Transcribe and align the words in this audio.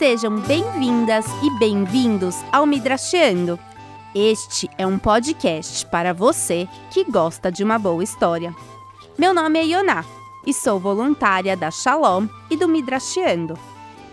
Sejam 0.00 0.40
bem-vindas 0.40 1.26
e 1.42 1.58
bem-vindos 1.58 2.34
ao 2.50 2.64
Midrasheando. 2.64 3.58
Este 4.14 4.66
é 4.78 4.86
um 4.86 4.98
podcast 4.98 5.84
para 5.88 6.14
você 6.14 6.66
que 6.90 7.04
gosta 7.04 7.52
de 7.52 7.62
uma 7.62 7.78
boa 7.78 8.02
história. 8.02 8.56
Meu 9.18 9.34
nome 9.34 9.58
é 9.58 9.66
Ioná 9.66 10.02
e 10.46 10.54
sou 10.54 10.80
voluntária 10.80 11.54
da 11.54 11.70
Shalom 11.70 12.28
e 12.48 12.56
do 12.56 12.66
Midrasheando. 12.66 13.58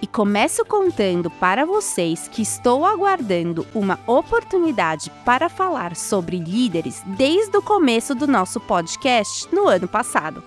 E 0.02 0.06
começo 0.06 0.66
contando 0.66 1.32
para 1.32 1.66
vocês 1.66 2.28
que 2.28 2.42
estou 2.42 2.86
aguardando 2.86 3.66
uma 3.74 3.98
oportunidade 4.06 5.10
para 5.24 5.48
falar 5.48 5.96
sobre 5.96 6.38
líderes 6.38 7.02
desde 7.06 7.56
o 7.56 7.62
começo 7.62 8.14
do 8.14 8.28
nosso 8.28 8.60
podcast 8.60 9.48
no 9.56 9.70
ano 9.70 9.88
passado. 9.88 10.44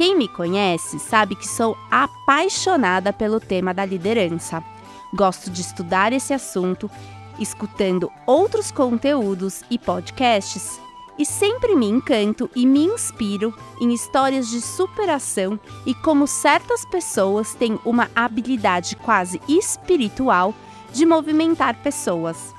Quem 0.00 0.16
me 0.16 0.28
conhece 0.28 0.98
sabe 0.98 1.36
que 1.36 1.46
sou 1.46 1.76
apaixonada 1.90 3.12
pelo 3.12 3.38
tema 3.38 3.74
da 3.74 3.84
liderança. 3.84 4.64
Gosto 5.12 5.50
de 5.50 5.60
estudar 5.60 6.10
esse 6.10 6.32
assunto, 6.32 6.90
escutando 7.38 8.10
outros 8.26 8.70
conteúdos 8.70 9.62
e 9.70 9.78
podcasts 9.78 10.80
e 11.18 11.26
sempre 11.26 11.76
me 11.76 11.84
encanto 11.84 12.48
e 12.56 12.64
me 12.64 12.82
inspiro 12.82 13.54
em 13.78 13.92
histórias 13.92 14.48
de 14.48 14.62
superação 14.62 15.60
e 15.84 15.92
como 15.92 16.26
certas 16.26 16.82
pessoas 16.86 17.54
têm 17.54 17.78
uma 17.84 18.10
habilidade 18.16 18.96
quase 18.96 19.38
espiritual 19.46 20.54
de 20.94 21.04
movimentar 21.04 21.76
pessoas. 21.82 22.54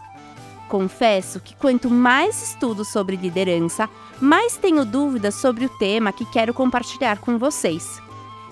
Confesso 0.72 1.42
que 1.42 1.54
quanto 1.54 1.90
mais 1.90 2.42
estudo 2.42 2.86
sobre 2.86 3.18
liderança, 3.18 3.90
mais 4.22 4.56
tenho 4.56 4.86
dúvidas 4.86 5.36
sobre 5.36 5.66
o 5.66 5.70
tema 5.78 6.14
que 6.14 6.24
quero 6.24 6.54
compartilhar 6.54 7.20
com 7.20 7.38
vocês. 7.38 8.02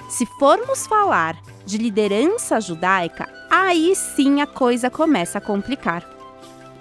Se 0.09 0.25
formos 0.37 0.85
falar 0.85 1.37
de 1.65 1.77
liderança 1.77 2.59
judaica, 2.59 3.25
aí 3.49 3.95
sim 3.95 4.41
a 4.41 4.45
coisa 4.45 4.89
começa 4.89 5.37
a 5.37 5.41
complicar. 5.41 6.03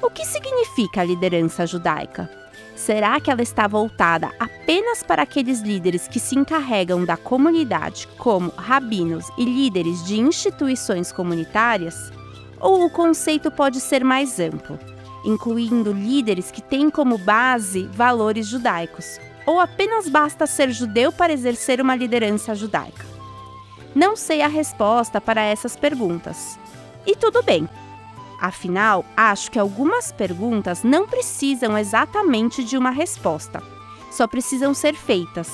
O 0.03 0.11
que 0.11 0.27
significa 0.27 1.03
a 1.03 1.05
liderança 1.05 1.64
judaica? 1.69 2.28
Será 2.75 3.20
que 3.20 3.31
ela 3.31 3.42
está 3.42 3.69
voltada 3.69 4.33
apenas 4.41 5.05
para 5.05 5.22
aqueles 5.22 5.61
líderes 5.61 6.09
que 6.09 6.19
se 6.19 6.36
encarregam 6.36 7.05
da 7.05 7.16
comunidade, 7.16 8.09
como 8.19 8.50
rabinos 8.56 9.27
e 9.39 9.44
líderes 9.44 10.05
de 10.05 10.19
instituições 10.19 11.12
comunitárias? 11.12 12.11
Ou 12.59 12.84
o 12.84 12.91
conceito 12.91 13.53
pode 13.53 13.81
ser 13.81 14.03
mais 14.03 14.41
amplo, 14.41 14.77
incluindo 15.28 15.92
líderes 15.92 16.50
que 16.50 16.62
têm 16.62 16.90
como 16.90 17.18
base 17.18 17.84
valores 17.92 18.46
judaicos? 18.46 19.20
Ou 19.46 19.60
apenas 19.60 20.08
basta 20.08 20.46
ser 20.46 20.70
judeu 20.72 21.12
para 21.12 21.32
exercer 21.32 21.80
uma 21.80 21.94
liderança 21.94 22.54
judaica? 22.54 23.06
Não 23.94 24.16
sei 24.16 24.42
a 24.42 24.48
resposta 24.48 25.20
para 25.20 25.42
essas 25.42 25.76
perguntas. 25.76 26.58
E 27.06 27.14
tudo 27.14 27.42
bem, 27.42 27.68
Afinal, 28.40 29.04
acho 29.16 29.50
que 29.50 29.58
algumas 29.58 30.12
perguntas 30.12 30.84
não 30.84 31.08
precisam 31.08 31.76
exatamente 31.76 32.62
de 32.62 32.78
uma 32.78 32.90
resposta, 32.90 33.60
só 34.12 34.28
precisam 34.28 34.72
ser 34.72 34.94
feitas. 34.94 35.50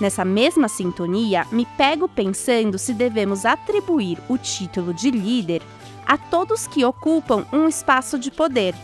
Nessa 0.00 0.24
mesma 0.24 0.68
sintonia, 0.68 1.46
me 1.52 1.64
pego 1.64 2.08
pensando 2.08 2.78
se 2.78 2.92
devemos 2.92 3.46
atribuir 3.46 4.18
o 4.28 4.36
título 4.36 4.92
de 4.92 5.10
líder 5.10 5.62
a 6.04 6.18
todos 6.18 6.66
que 6.66 6.84
ocupam 6.84 7.46
um 7.52 7.68
espaço 7.68 8.18
de 8.18 8.30
poder. 8.30 8.74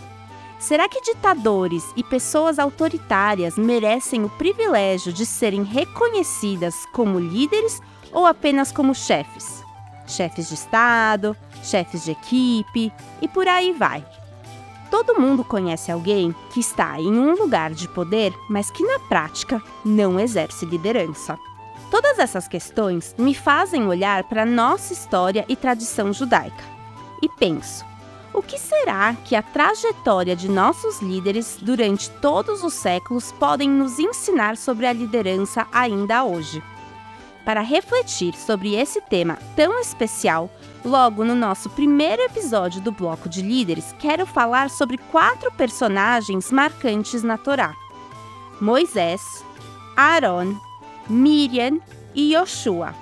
Será 0.62 0.88
que 0.88 1.02
ditadores 1.02 1.84
e 1.96 2.04
pessoas 2.04 2.58
autoritárias 2.58 3.58
merecem 3.58 4.24
o 4.24 4.30
privilégio 4.30 5.12
de 5.12 5.26
serem 5.26 5.64
reconhecidas 5.64 6.86
como 6.92 7.18
líderes 7.18 7.82
ou 8.12 8.24
apenas 8.24 8.70
como 8.70 8.94
chefes? 8.94 9.62
chefes 10.06 10.48
de 10.48 10.54
Estado, 10.54 11.36
chefes 11.62 12.04
de 12.04 12.12
equipe 12.12 12.92
e 13.20 13.26
por 13.28 13.48
aí 13.48 13.72
vai. 13.72 14.04
Todo 14.90 15.18
mundo 15.18 15.42
conhece 15.42 15.90
alguém 15.90 16.34
que 16.52 16.60
está 16.60 17.00
em 17.00 17.18
um 17.18 17.34
lugar 17.34 17.72
de 17.72 17.88
poder, 17.88 18.32
mas 18.48 18.70
que 18.70 18.84
na 18.84 18.98
prática 19.00 19.60
não 19.84 20.20
exerce 20.20 20.66
liderança. 20.66 21.38
Todas 21.90 22.18
essas 22.18 22.46
questões 22.46 23.14
me 23.18 23.34
fazem 23.34 23.86
olhar 23.86 24.24
para 24.24 24.46
nossa 24.46 24.92
história 24.92 25.44
e 25.48 25.56
tradição 25.56 26.12
judaica. 26.12 26.62
E 27.22 27.28
penso: 27.28 27.84
o 28.34 28.42
que 28.42 28.58
será 28.58 29.14
que 29.24 29.36
a 29.36 29.42
trajetória 29.42 30.34
de 30.34 30.48
nossos 30.48 31.00
líderes 31.00 31.58
durante 31.60 32.10
todos 32.10 32.62
os 32.62 32.74
séculos 32.74 33.32
podem 33.32 33.68
nos 33.68 33.98
ensinar 33.98 34.56
sobre 34.56 34.86
a 34.86 34.92
liderança 34.92 35.66
ainda 35.72 36.24
hoje? 36.24 36.62
para 37.44 37.60
refletir 37.60 38.34
sobre 38.34 38.74
esse 38.74 39.00
tema 39.00 39.38
tão 39.56 39.78
especial, 39.80 40.50
logo 40.84 41.24
no 41.24 41.34
nosso 41.34 41.68
primeiro 41.70 42.22
episódio 42.22 42.80
do 42.80 42.92
Bloco 42.92 43.28
de 43.28 43.42
Líderes, 43.42 43.94
quero 43.98 44.26
falar 44.26 44.70
sobre 44.70 44.96
quatro 44.96 45.50
personagens 45.52 46.50
marcantes 46.50 47.22
na 47.22 47.36
Torá: 47.36 47.74
Moisés, 48.60 49.44
Aaron, 49.96 50.56
Miriam 51.08 51.80
e 52.14 52.34
Yoshua. 52.34 52.94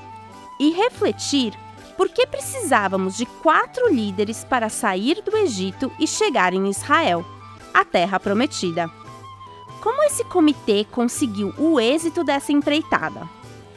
E 0.59 0.73
refletir 0.73 1.55
por 2.01 2.09
que 2.09 2.27
precisávamos 2.27 3.15
de 3.15 3.27
quatro 3.27 3.93
líderes 3.93 4.43
para 4.43 4.71
sair 4.71 5.21
do 5.23 5.37
Egito 5.37 5.93
e 6.01 6.07
chegar 6.07 6.55
em 6.55 6.67
Israel, 6.67 7.23
a 7.75 7.85
terra 7.85 8.19
prometida. 8.19 8.91
Como 9.83 10.03
esse 10.05 10.25
comitê 10.25 10.87
conseguiu 10.91 11.53
o 11.59 11.79
êxito 11.79 12.25
dessa 12.25 12.53
empreitada? 12.53 13.29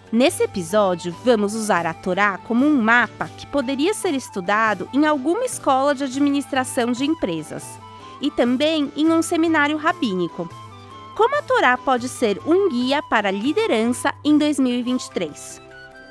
Nesse 0.10 0.42
episódio, 0.42 1.14
vamos 1.26 1.54
usar 1.54 1.86
a 1.86 1.94
Torá 1.94 2.38
como 2.38 2.66
um 2.66 2.82
mapa 2.82 3.28
que 3.28 3.46
poderia 3.46 3.94
ser 3.94 4.14
estudado 4.14 4.88
em 4.94 5.06
alguma 5.06 5.44
escola 5.44 5.94
de 5.94 6.06
administração 6.06 6.94
de 6.94 7.04
empresas 7.04 7.66
e 8.22 8.32
também 8.32 8.90
em 8.96 9.12
um 9.12 9.22
seminário 9.22 9.76
rabínico. 9.76 10.48
Como 11.18 11.36
a 11.36 11.42
Torá 11.42 11.78
pode 11.78 12.08
ser 12.08 12.40
um 12.48 12.70
guia 12.70 13.04
para 13.04 13.28
a 13.28 13.34
liderança 13.34 14.14
em 14.24 14.38
2023? 14.38 15.62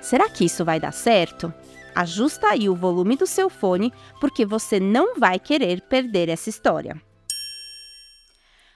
Será 0.03 0.29
que 0.29 0.45
isso 0.45 0.63
vai 0.63 0.79
dar 0.79 0.93
certo? 0.93 1.55
Ajusta 1.95 2.49
aí 2.49 2.69
o 2.69 2.75
volume 2.75 3.17
do 3.17 3.27
seu 3.27 3.51
fone, 3.51 3.93
porque 4.19 4.47
você 4.47 4.81
não 4.81 5.15
vai 5.15 5.39
querer 5.39 5.83
perder 5.83 6.29
essa 6.31 6.49
história. 6.49 7.01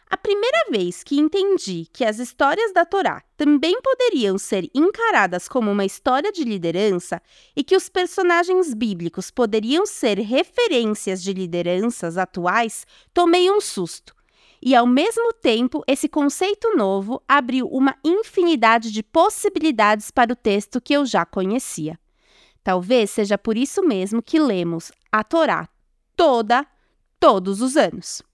A 0.09 0.17
primeira 0.17 0.71
vez 0.71 1.03
que 1.03 1.19
entendi 1.19 1.89
que 1.93 2.05
as 2.05 2.19
histórias 2.19 2.73
da 2.73 2.85
Torá 2.85 3.23
também 3.37 3.81
poderiam 3.83 4.39
ser 4.39 4.71
encaradas 4.73 5.49
como 5.49 5.71
uma 5.71 5.85
história 5.85 6.31
de 6.31 6.45
liderança 6.45 7.21
e 7.57 7.65
que 7.65 7.75
os 7.75 7.89
personagens 7.89 8.73
bíblicos 8.73 9.33
poderiam 9.33 9.85
ser 9.85 10.19
referências 10.19 11.21
de 11.23 11.33
lideranças 11.33 12.17
atuais, 12.17 12.87
tomei 13.13 13.51
um 13.51 13.61
susto. 13.61 14.15
E 14.63 14.77
ao 14.77 14.87
mesmo 14.87 15.33
tempo, 15.33 15.83
esse 15.89 16.09
conceito 16.09 16.77
novo 16.77 17.21
abriu 17.27 17.67
uma 17.67 17.97
infinidade 18.05 18.93
de 18.93 19.03
possibilidades 19.03 20.11
para 20.11 20.33
o 20.33 20.37
texto 20.37 20.81
que 20.81 20.95
eu 20.95 21.05
já 21.05 21.25
conhecia. 21.25 21.99
Talvez 22.67 23.11
seja 23.11 23.39
por 23.39 23.57
isso 23.57 23.81
mesmo 23.81 24.21
que 24.21 24.41
lemos 24.41 24.91
a 25.13 25.23
Torá 25.23 25.69
toda, 26.17 26.67
todos 27.21 27.61
os 27.61 27.77
anos. 27.77 28.25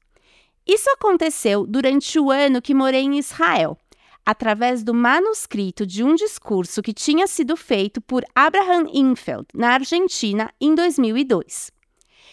Isso 0.66 0.88
aconteceu 0.88 1.66
durante 1.66 2.18
o 2.18 2.30
ano 2.30 2.62
que 2.62 2.72
morei 2.72 3.02
em 3.02 3.18
Israel, 3.18 3.76
através 4.24 4.82
do 4.82 4.94
manuscrito 4.94 5.84
de 5.84 6.02
um 6.02 6.14
discurso 6.14 6.80
que 6.80 6.94
tinha 6.94 7.26
sido 7.26 7.54
feito 7.58 8.00
por 8.00 8.24
Abraham 8.34 8.86
Infeld, 8.94 9.48
na 9.52 9.74
Argentina, 9.74 10.50
em 10.58 10.74
2002. 10.74 11.70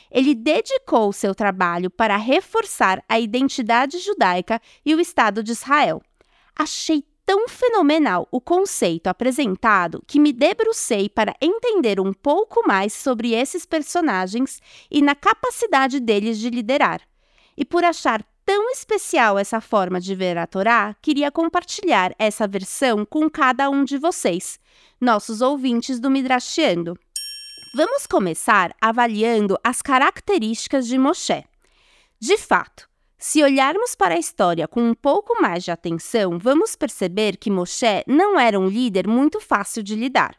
Ele 0.10 0.34
dedicou 0.34 1.12
seu 1.12 1.36
trabalho 1.36 1.90
para 1.92 2.16
reforçar 2.16 3.04
a 3.10 3.20
identidade 3.20 4.00
judaica 4.00 4.62
e 4.86 4.96
o 4.96 5.02
Estado 5.02 5.44
de 5.44 5.52
Israel. 5.52 6.02
Achei 6.58 7.04
tão 7.30 7.48
fenomenal 7.48 8.28
o 8.32 8.42
conceito 8.42 9.06
apresentado 9.06 10.04
que 10.08 10.20
me 10.20 10.34
debrucei 10.34 11.08
para 11.08 11.36
entender 11.40 12.00
um 12.00 12.12
pouco 12.12 12.68
mais 12.68 12.92
sobre 12.92 13.36
esses 13.36 13.68
personagens 13.68 14.60
e 14.90 15.00
na 15.00 15.14
capacidade 15.14 16.00
deles 16.00 16.40
de 16.40 16.50
liderar. 16.50 17.02
E 17.56 17.64
por 17.64 17.84
achar 17.84 18.26
tão 18.44 18.72
especial 18.72 19.38
essa 19.38 19.62
forma 19.62 20.02
de 20.02 20.16
ver 20.16 20.40
a 20.40 20.48
Torá, 20.48 20.96
queria 21.04 21.30
compartilhar 21.30 22.16
essa 22.18 22.48
versão 22.48 23.06
com 23.06 23.30
cada 23.30 23.70
um 23.70 23.84
de 23.84 24.00
vocês, 24.00 24.60
nossos 25.00 25.40
ouvintes 25.40 26.00
do 26.00 26.10
Midrashiando. 26.10 26.98
Vamos 27.76 28.08
começar 28.08 28.76
avaliando 28.82 29.56
as 29.64 29.84
características 29.84 30.88
de 30.88 30.98
Moshe. 30.98 31.46
De 32.20 32.40
fato, 32.40 32.89
se 33.22 33.44
olharmos 33.44 33.96
para 33.96 34.16
a 34.16 34.18
história 34.18 34.66
com 34.66 34.82
um 34.82 34.94
pouco 34.94 35.42
mais 35.42 35.66
de 35.66 35.72
atenção, 35.72 36.40
vamos 36.40 36.78
perceber 36.78 37.36
que 37.36 37.52
Moshe 37.52 38.02
não 38.08 38.40
era 38.40 38.58
um 38.58 38.68
líder 38.68 39.06
muito 39.06 39.42
fácil 39.42 39.84
de 39.84 39.94
lidar. 39.94 40.38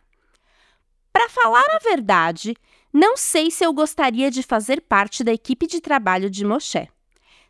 Para 1.12 1.28
falar 1.28 1.64
a 1.74 1.78
verdade, 1.78 2.56
não 2.90 3.18
sei 3.18 3.50
se 3.50 3.62
eu 3.62 3.72
gostaria 3.74 4.30
de 4.30 4.42
fazer 4.42 4.80
parte 4.80 5.22
da 5.22 5.30
equipe 5.30 5.66
de 5.66 5.78
trabalho 5.78 6.30
de 6.30 6.42
Moshe. 6.42 6.88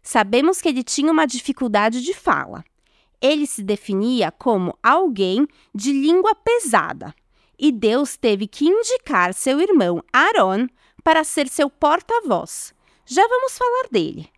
Sabemos 0.02 0.60
que 0.60 0.68
ele 0.68 0.82
tinha 0.82 1.12
uma 1.12 1.26
dificuldade 1.26 2.02
de 2.02 2.12
fala. 2.12 2.64
Ele 3.20 3.46
se 3.46 3.62
definia 3.62 4.32
como 4.32 4.76
alguém 4.82 5.46
de 5.72 5.92
língua 5.92 6.34
pesada. 6.34 7.14
e 7.56 7.70
Deus 7.70 8.16
teve 8.16 8.46
que 8.46 8.64
indicar 8.64 9.34
seu 9.34 9.60
irmão 9.60 10.02
Aaron 10.10 10.66
para 11.04 11.22
ser 11.22 11.46
seu 11.46 11.68
porta-voz. 11.68 12.74
Já 13.04 13.26
vamos 13.28 13.58
falar 13.58 13.88
dele. 13.92 14.30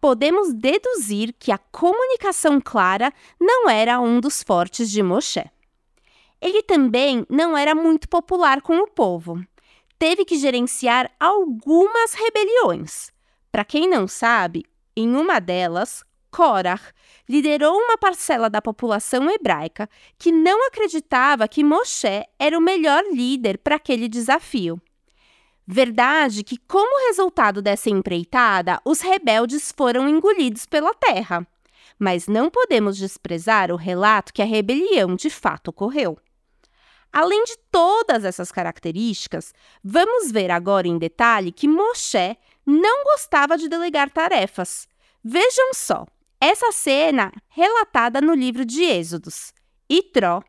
Podemos 0.00 0.52
deduzir 0.54 1.34
que 1.38 1.50
a 1.50 1.58
comunicação 1.58 2.60
clara 2.60 3.12
não 3.40 3.68
era 3.68 4.00
um 4.00 4.20
dos 4.20 4.42
fortes 4.42 4.90
de 4.90 5.02
Moshe. 5.02 5.44
Ele 6.40 6.62
também 6.62 7.26
não 7.28 7.56
era 7.56 7.74
muito 7.74 8.08
popular 8.08 8.62
com 8.62 8.78
o 8.78 8.86
povo. 8.86 9.44
Teve 9.98 10.24
que 10.24 10.38
gerenciar 10.38 11.10
algumas 11.18 12.14
rebeliões. 12.14 13.10
Para 13.50 13.64
quem 13.64 13.88
não 13.88 14.06
sabe, 14.06 14.64
em 14.96 15.16
uma 15.16 15.40
delas, 15.40 16.04
Korah 16.30 16.80
liderou 17.28 17.76
uma 17.76 17.98
parcela 17.98 18.48
da 18.48 18.62
população 18.62 19.28
hebraica 19.28 19.88
que 20.16 20.30
não 20.30 20.66
acreditava 20.68 21.48
que 21.48 21.64
Moshe 21.64 22.24
era 22.38 22.56
o 22.56 22.62
melhor 22.62 23.02
líder 23.12 23.58
para 23.58 23.76
aquele 23.76 24.08
desafio. 24.08 24.80
Verdade 25.70 26.42
que, 26.42 26.56
como 26.56 27.06
resultado 27.08 27.60
dessa 27.60 27.90
empreitada, 27.90 28.80
os 28.86 29.02
rebeldes 29.02 29.70
foram 29.70 30.08
engolidos 30.08 30.64
pela 30.64 30.94
terra. 30.94 31.46
Mas 31.98 32.26
não 32.26 32.48
podemos 32.48 32.96
desprezar 32.96 33.70
o 33.70 33.76
relato 33.76 34.32
que 34.32 34.40
a 34.40 34.46
rebelião 34.46 35.14
de 35.14 35.28
fato 35.28 35.68
ocorreu. 35.68 36.18
Além 37.12 37.44
de 37.44 37.58
todas 37.70 38.24
essas 38.24 38.50
características, 38.50 39.52
vamos 39.84 40.32
ver 40.32 40.50
agora 40.50 40.88
em 40.88 40.96
detalhe 40.96 41.52
que 41.52 41.68
Moshe 41.68 42.38
não 42.64 43.04
gostava 43.04 43.58
de 43.58 43.68
delegar 43.68 44.08
tarefas. 44.08 44.88
Vejam 45.22 45.74
só, 45.74 46.06
essa 46.40 46.72
cena 46.72 47.30
relatada 47.46 48.22
no 48.22 48.32
livro 48.32 48.64
de 48.64 48.84
Êxodos. 48.84 49.52
Itró, 49.86 50.42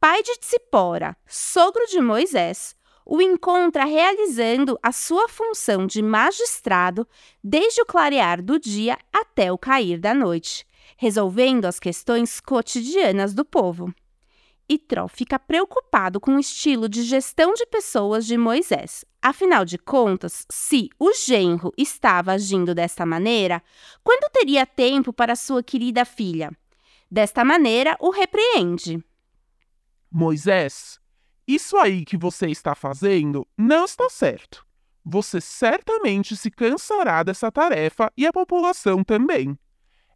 pai 0.00 0.20
de 0.24 0.36
Tsipora, 0.38 1.16
sogro 1.28 1.86
de 1.86 2.00
Moisés, 2.00 2.74
o 3.04 3.20
encontra 3.20 3.84
realizando 3.84 4.78
a 4.82 4.92
sua 4.92 5.28
função 5.28 5.86
de 5.86 6.02
magistrado 6.02 7.06
desde 7.42 7.82
o 7.82 7.86
clarear 7.86 8.42
do 8.42 8.58
dia 8.58 8.98
até 9.12 9.52
o 9.52 9.58
cair 9.58 9.98
da 9.98 10.14
noite, 10.14 10.66
resolvendo 10.96 11.66
as 11.66 11.78
questões 11.78 12.40
cotidianas 12.40 13.34
do 13.34 13.44
povo. 13.44 13.92
Itró 14.66 15.06
fica 15.08 15.38
preocupado 15.38 16.18
com 16.18 16.36
o 16.36 16.40
estilo 16.40 16.88
de 16.88 17.02
gestão 17.02 17.52
de 17.52 17.66
pessoas 17.66 18.24
de 18.24 18.38
Moisés. 18.38 19.04
Afinal 19.20 19.64
de 19.64 19.76
contas, 19.76 20.46
se 20.50 20.88
o 20.98 21.12
genro 21.12 21.70
estava 21.76 22.32
agindo 22.32 22.74
desta 22.74 23.04
maneira, 23.04 23.62
quando 24.02 24.30
teria 24.32 24.64
tempo 24.64 25.12
para 25.12 25.36
sua 25.36 25.62
querida 25.62 26.04
filha? 26.06 26.50
Desta 27.10 27.44
maneira, 27.44 27.96
o 28.00 28.10
repreende. 28.10 29.04
Moisés, 30.10 30.98
isso 31.46 31.76
aí 31.76 32.04
que 32.04 32.16
você 32.16 32.48
está 32.48 32.74
fazendo 32.74 33.46
não 33.56 33.84
está 33.84 34.08
certo. 34.08 34.66
Você 35.04 35.40
certamente 35.40 36.34
se 36.36 36.50
cansará 36.50 37.22
dessa 37.22 37.52
tarefa 37.52 38.10
e 38.16 38.26
a 38.26 38.32
população 38.32 39.04
também. 39.04 39.58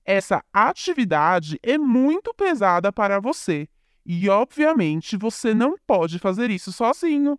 Essa 0.05 0.43
atividade 0.51 1.59
é 1.63 1.77
muito 1.77 2.33
pesada 2.33 2.91
para 2.91 3.21
você 3.21 3.69
e, 4.07 4.27
obviamente, 4.31 5.19
você 5.19 5.53
não 5.53 5.77
pode 5.87 6.19
fazer 6.19 6.51
isso 6.51 6.73
sozinho. 6.73 7.39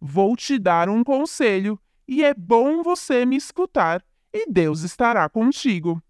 Vou 0.00 0.34
te 0.34 0.58
dar 0.58 0.88
um 0.88 1.04
conselho 1.04 1.78
e 2.08 2.24
é 2.24 2.32
bom 2.32 2.82
você 2.82 3.26
me 3.26 3.36
escutar, 3.36 4.02
e 4.32 4.50
Deus 4.50 4.82
estará 4.82 5.28
contigo. 5.28 6.02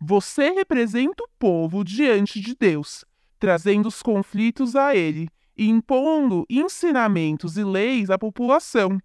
Você 0.00 0.50
representa 0.50 1.22
o 1.22 1.28
povo 1.38 1.84
diante 1.84 2.40
de 2.40 2.56
Deus, 2.56 3.04
trazendo 3.38 3.86
os 3.86 4.02
conflitos 4.02 4.74
a 4.74 4.96
ele 4.96 5.28
e 5.56 5.68
impondo 5.68 6.44
ensinamentos 6.50 7.56
e 7.56 7.64
leis 7.64 8.10
à 8.10 8.18
população. 8.18 8.98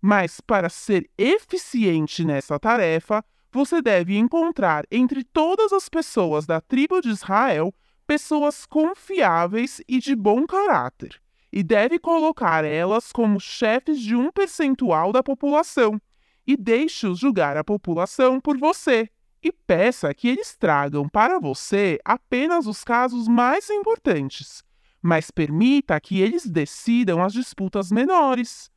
Mas 0.00 0.40
para 0.40 0.68
ser 0.68 1.10
eficiente 1.18 2.24
nessa 2.24 2.58
tarefa, 2.58 3.24
você 3.50 3.82
deve 3.82 4.16
encontrar 4.16 4.84
entre 4.90 5.24
todas 5.24 5.72
as 5.72 5.88
pessoas 5.88 6.46
da 6.46 6.60
tribo 6.60 7.00
de 7.00 7.10
Israel 7.10 7.74
pessoas 8.06 8.64
confiáveis 8.64 9.82
e 9.86 9.98
de 9.98 10.16
bom 10.16 10.46
caráter, 10.46 11.20
e 11.52 11.62
deve 11.62 11.98
colocar 11.98 12.64
elas 12.64 13.12
como 13.12 13.38
chefes 13.38 14.00
de 14.00 14.16
um 14.16 14.32
percentual 14.32 15.12
da 15.12 15.22
população, 15.22 16.00
e 16.46 16.56
deixe-os 16.56 17.18
julgar 17.18 17.58
a 17.58 17.62
população 17.62 18.40
por 18.40 18.56
você, 18.56 19.10
e 19.42 19.52
peça 19.52 20.12
que 20.14 20.26
eles 20.26 20.56
tragam 20.56 21.06
para 21.06 21.38
você 21.38 21.98
apenas 22.02 22.66
os 22.66 22.82
casos 22.82 23.28
mais 23.28 23.68
importantes, 23.68 24.64
mas 25.02 25.30
permita 25.30 26.00
que 26.00 26.20
eles 26.20 26.46
decidam 26.46 27.22
as 27.22 27.32
disputas 27.32 27.90
menores. 27.90 28.70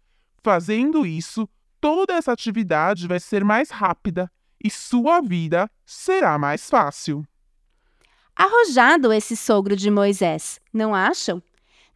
Fazendo 0.43 1.05
isso, 1.05 1.47
toda 1.79 2.13
essa 2.13 2.31
atividade 2.31 3.07
vai 3.07 3.19
ser 3.19 3.43
mais 3.43 3.69
rápida 3.69 4.31
e 4.63 4.69
sua 4.69 5.21
vida 5.21 5.69
será 5.85 6.37
mais 6.37 6.69
fácil. 6.69 7.25
Arrojado 8.35 9.11
esse 9.11 9.35
sogro 9.35 9.75
de 9.75 9.91
Moisés, 9.91 10.59
não 10.73 10.95
acham? 10.95 11.41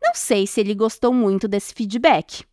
Não 0.01 0.13
sei 0.13 0.45
se 0.45 0.59
ele 0.59 0.75
gostou 0.75 1.13
muito 1.13 1.47
desse 1.47 1.73
feedback. 1.73 2.43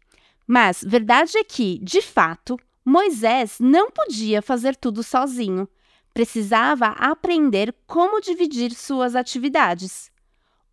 Mas 0.46 0.84
verdade 0.86 1.38
é 1.38 1.44
que, 1.44 1.78
de 1.82 2.00
fato, 2.00 2.58
Moisés 2.84 3.58
não 3.58 3.90
podia 3.90 4.42
fazer 4.42 4.76
tudo 4.76 5.02
sozinho. 5.02 5.68
Precisava 6.12 6.88
aprender 6.88 7.74
como 7.86 8.20
dividir 8.20 8.74
suas 8.74 9.16
atividades. 9.16 10.11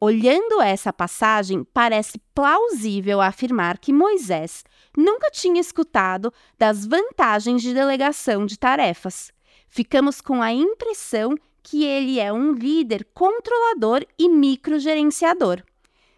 Olhando 0.02 0.62
essa 0.62 0.94
passagem, 0.94 1.64
parece 1.74 2.20
plausível 2.34 3.20
afirmar 3.20 3.78
que 3.78 3.92
Moisés 3.92 4.64
nunca 4.96 5.30
tinha 5.30 5.60
escutado 5.60 6.34
das 6.58 6.86
vantagens 6.86 7.62
de 7.62 7.74
delegação 7.74 8.46
de 8.46 8.58
tarefas. 8.58 9.30
Ficamos 9.68 10.22
com 10.22 10.42
a 10.42 10.54
impressão 10.54 11.36
que 11.62 11.84
ele 11.84 12.18
é 12.18 12.32
um 12.32 12.54
líder 12.54 13.06
controlador 13.14 14.06
e 14.18 14.30
microgerenciador. 14.30 15.62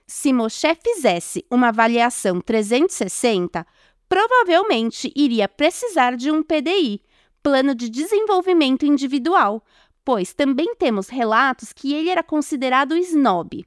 Se 0.06 0.32
Moshe 0.32 0.76
fizesse 0.76 1.44
uma 1.50 1.70
avaliação 1.70 2.40
360, 2.40 3.66
provavelmente 4.08 5.12
iria 5.16 5.50
precisar 5.50 6.16
de 6.16 6.30
um 6.30 6.44
PDI, 6.44 7.02
Plano 7.42 7.74
de 7.74 7.90
Desenvolvimento 7.90 8.86
Individual, 8.86 9.64
pois 10.06 10.34
também 10.34 10.76
temos 10.76 11.10
relatos 11.10 11.74
que 11.74 11.94
ele 11.94 12.10
era 12.10 12.22
considerado 12.22 12.96
snob, 12.98 13.66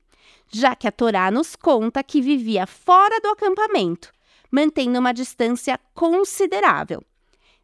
já 0.55 0.77
que 0.77 0.87
a 0.87 0.93
Torá 0.93 1.31
nos 1.33 1.57
conta 1.57 2.03
que 2.05 2.21
vivia 2.21 2.65
fora 2.65 3.21
do 3.21 3.29
acampamento, 3.29 4.13
mantendo 4.51 5.01
uma 5.01 5.13
distância 5.13 5.79
considerável. 5.93 7.03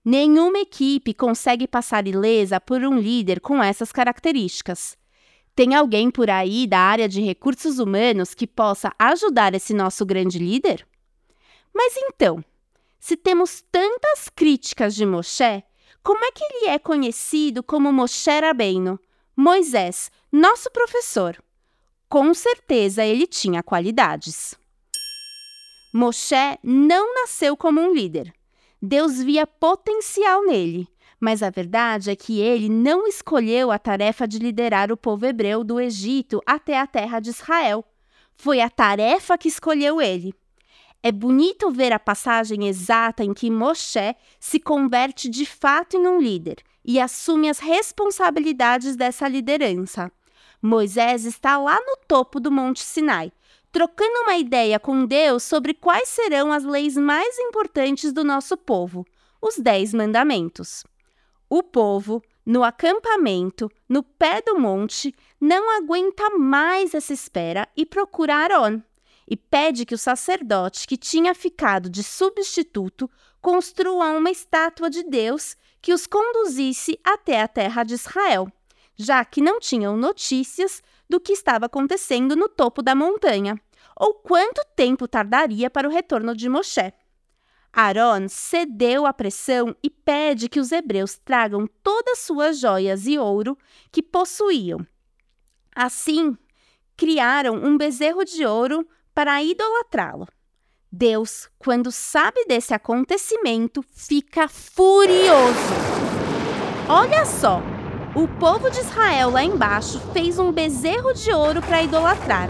Nenhuma 0.04 0.58
equipe 0.58 1.14
consegue 1.14 1.68
passar 1.68 2.08
ilesa 2.08 2.60
por 2.60 2.82
um 2.82 2.98
líder 2.98 3.40
com 3.40 3.62
essas 3.62 3.92
características. 3.92 4.98
Tem 5.54 5.74
alguém 5.74 6.10
por 6.10 6.28
aí 6.28 6.66
da 6.66 6.80
área 6.80 7.08
de 7.08 7.20
recursos 7.20 7.78
humanos 7.78 8.34
que 8.34 8.46
possa 8.46 8.92
ajudar 8.98 9.54
esse 9.54 9.72
nosso 9.72 10.04
grande 10.04 10.38
líder? 10.38 10.84
Mas 11.72 11.94
então, 11.96 12.42
se 12.98 13.16
temos 13.16 13.62
tantas 13.70 14.28
críticas 14.28 14.96
de 14.96 15.06
Moshe, 15.06 15.62
como 16.02 16.24
é 16.24 16.32
que 16.32 16.42
ele 16.42 16.70
é 16.70 16.78
conhecido 16.78 17.62
como 17.62 17.92
Moshe 17.92 18.40
Rabbeinu, 18.40 18.98
Moisés, 19.36 20.10
nosso 20.32 20.70
professor? 20.72 21.40
Com 22.10 22.34
certeza 22.34 23.04
ele 23.04 23.24
tinha 23.24 23.62
qualidades. 23.62 24.58
Moshe 25.94 26.58
não 26.60 27.14
nasceu 27.14 27.56
como 27.56 27.80
um 27.80 27.94
líder. 27.94 28.34
Deus 28.82 29.22
via 29.22 29.46
potencial 29.46 30.44
nele, 30.44 30.88
mas 31.20 31.40
a 31.40 31.50
verdade 31.50 32.10
é 32.10 32.16
que 32.16 32.40
ele 32.40 32.68
não 32.68 33.06
escolheu 33.06 33.70
a 33.70 33.78
tarefa 33.78 34.26
de 34.26 34.40
liderar 34.40 34.90
o 34.90 34.96
povo 34.96 35.24
hebreu 35.24 35.62
do 35.62 35.80
Egito 35.80 36.42
até 36.44 36.80
a 36.80 36.86
terra 36.86 37.20
de 37.20 37.30
Israel. 37.30 37.84
Foi 38.34 38.60
a 38.60 38.68
tarefa 38.68 39.38
que 39.38 39.46
escolheu 39.46 40.02
ele. 40.02 40.34
É 41.04 41.12
bonito 41.12 41.70
ver 41.70 41.92
a 41.92 41.98
passagem 42.00 42.66
exata 42.66 43.22
em 43.22 43.32
que 43.32 43.48
Moshe 43.48 44.16
se 44.40 44.58
converte 44.58 45.28
de 45.28 45.46
fato 45.46 45.96
em 45.96 46.08
um 46.08 46.18
líder 46.18 46.56
e 46.84 46.98
assume 46.98 47.48
as 47.48 47.60
responsabilidades 47.60 48.96
dessa 48.96 49.28
liderança. 49.28 50.10
Moisés 50.62 51.24
está 51.24 51.58
lá 51.58 51.78
no 51.80 51.96
topo 52.06 52.38
do 52.38 52.50
Monte 52.50 52.82
Sinai, 52.82 53.32
trocando 53.72 54.22
uma 54.22 54.36
ideia 54.36 54.78
com 54.78 55.06
Deus 55.06 55.42
sobre 55.42 55.72
quais 55.72 56.08
serão 56.08 56.52
as 56.52 56.64
leis 56.64 56.96
mais 56.96 57.38
importantes 57.38 58.12
do 58.12 58.22
nosso 58.22 58.56
povo, 58.56 59.06
os 59.40 59.56
Dez 59.56 59.94
Mandamentos. 59.94 60.84
O 61.48 61.62
povo, 61.62 62.22
no 62.44 62.62
acampamento, 62.62 63.70
no 63.88 64.02
pé 64.02 64.42
do 64.42 64.58
monte, 64.58 65.14
não 65.40 65.76
aguenta 65.78 66.30
mais 66.30 66.94
essa 66.94 67.12
espera 67.12 67.66
e 67.76 67.86
procura 67.86 68.36
Aaron, 68.36 68.82
e 69.26 69.36
pede 69.36 69.86
que 69.86 69.94
o 69.94 69.98
sacerdote 69.98 70.86
que 70.86 70.96
tinha 70.96 71.34
ficado 71.34 71.88
de 71.88 72.02
substituto 72.02 73.08
construa 73.40 74.10
uma 74.10 74.30
estátua 74.30 74.90
de 74.90 75.04
Deus 75.04 75.56
que 75.80 75.94
os 75.94 76.06
conduzisse 76.06 76.98
até 77.02 77.40
a 77.40 77.48
terra 77.48 77.84
de 77.84 77.94
Israel, 77.94 78.52
já 79.02 79.24
que 79.24 79.40
não 79.40 79.58
tinham 79.58 79.96
notícias 79.96 80.82
do 81.08 81.18
que 81.18 81.32
estava 81.32 81.66
acontecendo 81.66 82.36
no 82.36 82.48
topo 82.48 82.82
da 82.82 82.94
montanha, 82.94 83.60
ou 83.96 84.14
quanto 84.14 84.64
tempo 84.76 85.08
tardaria 85.08 85.70
para 85.70 85.88
o 85.88 85.90
retorno 85.90 86.36
de 86.36 86.48
Moshe. 86.48 86.92
Aaron 87.72 88.28
cedeu 88.28 89.06
à 89.06 89.12
pressão 89.12 89.74
e 89.82 89.88
pede 89.88 90.48
que 90.48 90.60
os 90.60 90.72
hebreus 90.72 91.18
tragam 91.24 91.68
todas 91.82 92.18
suas 92.18 92.58
joias 92.58 93.06
e 93.06 93.18
ouro 93.18 93.56
que 93.92 94.02
possuíam. 94.02 94.84
Assim, 95.74 96.36
criaram 96.96 97.54
um 97.54 97.78
bezerro 97.78 98.24
de 98.24 98.44
ouro 98.44 98.86
para 99.14 99.42
idolatrá-lo. 99.42 100.26
Deus, 100.92 101.48
quando 101.58 101.92
sabe 101.92 102.44
desse 102.46 102.74
acontecimento, 102.74 103.82
fica 103.82 104.48
furioso. 104.48 105.54
Olha 106.88 107.24
só, 107.24 107.62
o 108.14 108.26
povo 108.26 108.68
de 108.70 108.80
Israel 108.80 109.30
lá 109.30 109.44
embaixo 109.44 110.00
fez 110.12 110.38
um 110.38 110.50
bezerro 110.50 111.12
de 111.14 111.32
ouro 111.32 111.62
para 111.62 111.82
idolatrar. 111.82 112.48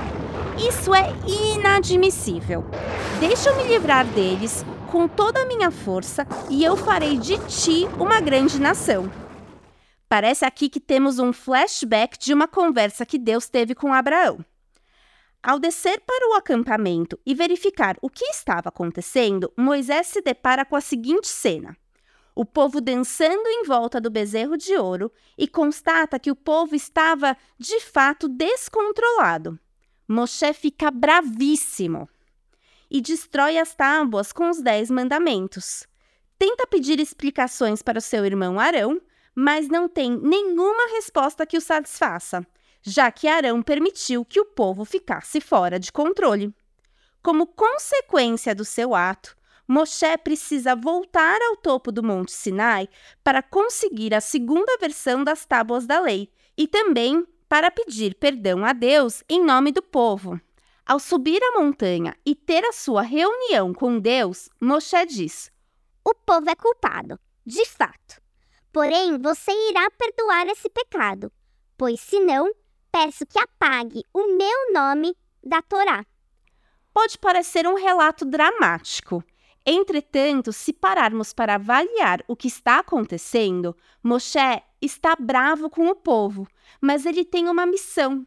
Isso 0.58 0.94
é 0.94 1.12
inadmissível. 1.26 2.64
Deixa 3.18 3.50
eu 3.50 3.56
me 3.56 3.64
livrar 3.64 4.06
deles 4.06 4.64
com 4.90 5.06
toda 5.06 5.42
a 5.42 5.46
minha 5.46 5.70
força 5.70 6.26
e 6.48 6.64
eu 6.64 6.76
farei 6.76 7.18
de 7.18 7.38
ti 7.46 7.86
uma 7.98 8.20
grande 8.20 8.58
nação. 8.58 9.10
Parece 10.08 10.44
aqui 10.44 10.68
que 10.68 10.80
temos 10.80 11.18
um 11.18 11.32
flashback 11.32 12.18
de 12.18 12.32
uma 12.32 12.48
conversa 12.48 13.04
que 13.04 13.18
Deus 13.18 13.48
teve 13.48 13.74
com 13.74 13.92
Abraão. 13.92 14.44
Ao 15.42 15.58
descer 15.58 16.00
para 16.06 16.30
o 16.30 16.34
acampamento 16.34 17.18
e 17.24 17.34
verificar 17.34 17.96
o 18.02 18.10
que 18.10 18.24
estava 18.26 18.68
acontecendo, 18.70 19.52
Moisés 19.56 20.08
se 20.08 20.20
depara 20.20 20.64
com 20.64 20.76
a 20.76 20.80
seguinte 20.80 21.28
cena: 21.28 21.76
o 22.40 22.44
povo 22.46 22.80
dançando 22.80 23.46
em 23.46 23.64
volta 23.64 24.00
do 24.00 24.08
bezerro 24.08 24.56
de 24.56 24.74
ouro 24.74 25.12
e 25.36 25.46
constata 25.46 26.18
que 26.18 26.30
o 26.30 26.34
povo 26.34 26.74
estava 26.74 27.36
de 27.58 27.80
fato 27.80 28.26
descontrolado. 28.26 29.60
Moshe 30.08 30.50
fica 30.54 30.90
bravíssimo 30.90 32.08
e 32.90 33.02
destrói 33.02 33.58
as 33.58 33.74
tábuas 33.74 34.32
com 34.32 34.48
os 34.48 34.62
dez 34.62 34.90
mandamentos. 34.90 35.86
Tenta 36.38 36.66
pedir 36.66 36.98
explicações 36.98 37.82
para 37.82 37.98
o 37.98 38.00
seu 38.00 38.24
irmão 38.24 38.58
Arão, 38.58 38.98
mas 39.34 39.68
não 39.68 39.86
tem 39.86 40.16
nenhuma 40.16 40.94
resposta 40.94 41.44
que 41.44 41.58
o 41.58 41.60
satisfaça 41.60 42.46
já 42.82 43.12
que 43.12 43.28
Arão 43.28 43.62
permitiu 43.62 44.24
que 44.24 44.40
o 44.40 44.44
povo 44.46 44.86
ficasse 44.86 45.38
fora 45.38 45.78
de 45.78 45.92
controle. 45.92 46.54
Como 47.22 47.46
consequência 47.46 48.54
do 48.54 48.64
seu 48.64 48.94
ato, 48.94 49.36
Moshe 49.70 50.18
precisa 50.18 50.74
voltar 50.74 51.40
ao 51.42 51.56
topo 51.56 51.92
do 51.92 52.02
Monte 52.02 52.32
Sinai 52.32 52.88
para 53.22 53.40
conseguir 53.40 54.12
a 54.12 54.20
segunda 54.20 54.76
versão 54.78 55.22
das 55.22 55.46
tábuas 55.46 55.86
da 55.86 56.00
lei 56.00 56.28
e 56.58 56.66
também 56.66 57.24
para 57.48 57.70
pedir 57.70 58.16
perdão 58.16 58.64
a 58.64 58.72
Deus 58.72 59.22
em 59.28 59.40
nome 59.40 59.70
do 59.70 59.80
povo. 59.80 60.40
Ao 60.84 60.98
subir 60.98 61.40
a 61.40 61.60
montanha 61.60 62.16
e 62.26 62.34
ter 62.34 62.64
a 62.64 62.72
sua 62.72 63.02
reunião 63.02 63.72
com 63.72 64.00
Deus, 64.00 64.48
Moshe 64.60 65.06
diz: 65.06 65.52
O 66.04 66.16
povo 66.16 66.50
é 66.50 66.56
culpado, 66.56 67.16
de 67.46 67.64
fato. 67.64 68.20
Porém, 68.72 69.18
você 69.18 69.52
irá 69.70 69.88
perdoar 69.92 70.48
esse 70.48 70.68
pecado, 70.68 71.30
pois 71.78 72.00
senão 72.00 72.52
peço 72.90 73.24
que 73.24 73.38
apague 73.38 74.02
o 74.12 74.36
meu 74.36 74.72
nome 74.72 75.16
da 75.44 75.62
Torá. 75.62 76.04
Pode 76.92 77.16
parecer 77.18 77.68
um 77.68 77.74
relato 77.74 78.24
dramático. 78.24 79.22
Entretanto, 79.64 80.52
se 80.52 80.72
pararmos 80.72 81.32
para 81.32 81.56
avaliar 81.56 82.24
o 82.26 82.34
que 82.34 82.48
está 82.48 82.78
acontecendo, 82.78 83.76
Moshe 84.02 84.38
está 84.80 85.14
bravo 85.14 85.68
com 85.68 85.88
o 85.88 85.94
povo, 85.94 86.46
mas 86.80 87.04
ele 87.04 87.24
tem 87.24 87.48
uma 87.48 87.66
missão. 87.66 88.26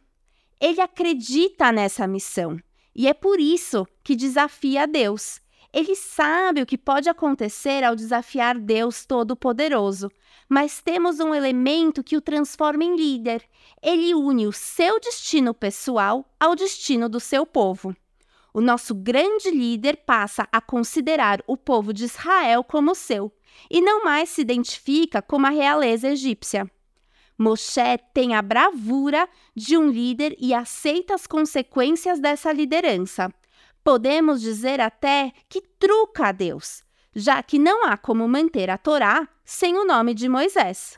Ele 0.60 0.80
acredita 0.80 1.72
nessa 1.72 2.06
missão 2.06 2.58
e 2.94 3.08
é 3.08 3.14
por 3.14 3.40
isso 3.40 3.86
que 4.04 4.14
desafia 4.14 4.84
a 4.84 4.86
Deus. 4.86 5.40
Ele 5.72 5.96
sabe 5.96 6.62
o 6.62 6.66
que 6.66 6.78
pode 6.78 7.08
acontecer 7.08 7.82
ao 7.82 7.96
desafiar 7.96 8.56
Deus 8.56 9.04
Todo-Poderoso, 9.04 10.08
mas 10.48 10.80
temos 10.80 11.18
um 11.18 11.34
elemento 11.34 12.04
que 12.04 12.16
o 12.16 12.20
transforma 12.20 12.84
em 12.84 12.94
líder. 12.94 13.42
Ele 13.82 14.14
une 14.14 14.46
o 14.46 14.52
seu 14.52 15.00
destino 15.00 15.52
pessoal 15.52 16.24
ao 16.38 16.54
destino 16.54 17.08
do 17.08 17.18
seu 17.18 17.44
povo. 17.44 17.94
O 18.56 18.60
nosso 18.60 18.94
grande 18.94 19.50
líder 19.50 19.96
passa 20.06 20.46
a 20.52 20.60
considerar 20.60 21.42
o 21.44 21.56
povo 21.56 21.92
de 21.92 22.04
Israel 22.04 22.62
como 22.62 22.94
seu 22.94 23.32
e 23.68 23.80
não 23.80 24.04
mais 24.04 24.28
se 24.28 24.42
identifica 24.42 25.20
como 25.20 25.44
a 25.44 25.50
realeza 25.50 26.10
egípcia. 26.10 26.70
Moshe 27.36 27.98
tem 28.14 28.36
a 28.36 28.40
bravura 28.40 29.28
de 29.56 29.76
um 29.76 29.88
líder 29.90 30.36
e 30.38 30.54
aceita 30.54 31.16
as 31.16 31.26
consequências 31.26 32.20
dessa 32.20 32.52
liderança. 32.52 33.28
Podemos 33.82 34.40
dizer 34.40 34.80
até 34.80 35.32
que 35.48 35.60
truca 35.60 36.28
a 36.28 36.32
Deus, 36.32 36.84
já 37.12 37.42
que 37.42 37.58
não 37.58 37.84
há 37.84 37.96
como 37.96 38.28
manter 38.28 38.70
a 38.70 38.78
Torá 38.78 39.28
sem 39.44 39.76
o 39.76 39.84
nome 39.84 40.14
de 40.14 40.28
Moisés. 40.28 40.96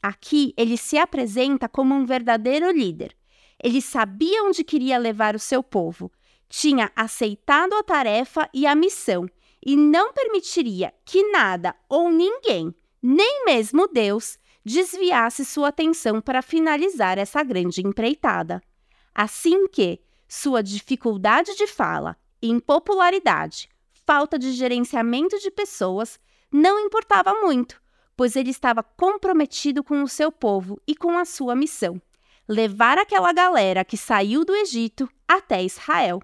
Aqui 0.00 0.54
ele 0.56 0.76
se 0.76 0.96
apresenta 0.96 1.68
como 1.68 1.92
um 1.92 2.04
verdadeiro 2.04 2.70
líder. 2.70 3.16
Ele 3.60 3.82
sabia 3.82 4.44
onde 4.44 4.62
queria 4.62 4.96
levar 4.96 5.34
o 5.34 5.40
seu 5.40 5.60
povo, 5.60 6.12
tinha 6.48 6.90
aceitado 6.94 7.74
a 7.74 7.82
tarefa 7.82 8.48
e 8.52 8.66
a 8.66 8.74
missão 8.74 9.28
e 9.64 9.76
não 9.76 10.12
permitiria 10.12 10.92
que 11.04 11.30
nada 11.30 11.74
ou 11.88 12.10
ninguém, 12.10 12.74
nem 13.02 13.44
mesmo 13.44 13.88
Deus, 13.88 14.38
desviasse 14.64 15.44
sua 15.44 15.68
atenção 15.68 16.20
para 16.20 16.42
finalizar 16.42 17.18
essa 17.18 17.42
grande 17.42 17.80
empreitada. 17.86 18.62
Assim 19.14 19.66
que, 19.68 20.00
sua 20.28 20.62
dificuldade 20.62 21.54
de 21.54 21.66
fala, 21.66 22.16
impopularidade, 22.42 23.68
falta 24.06 24.38
de 24.38 24.52
gerenciamento 24.52 25.38
de 25.38 25.50
pessoas 25.50 26.18
não 26.52 26.78
importava 26.78 27.34
muito, 27.42 27.80
pois 28.16 28.36
ele 28.36 28.50
estava 28.50 28.82
comprometido 28.82 29.82
com 29.82 30.02
o 30.02 30.08
seu 30.08 30.30
povo 30.30 30.80
e 30.86 30.94
com 30.94 31.18
a 31.18 31.24
sua 31.24 31.54
missão 31.54 32.00
levar 32.48 32.98
aquela 32.98 33.32
galera 33.32 33.84
que 33.84 33.96
saiu 33.96 34.44
do 34.44 34.54
Egito 34.54 35.08
até 35.26 35.62
Israel. 35.62 36.20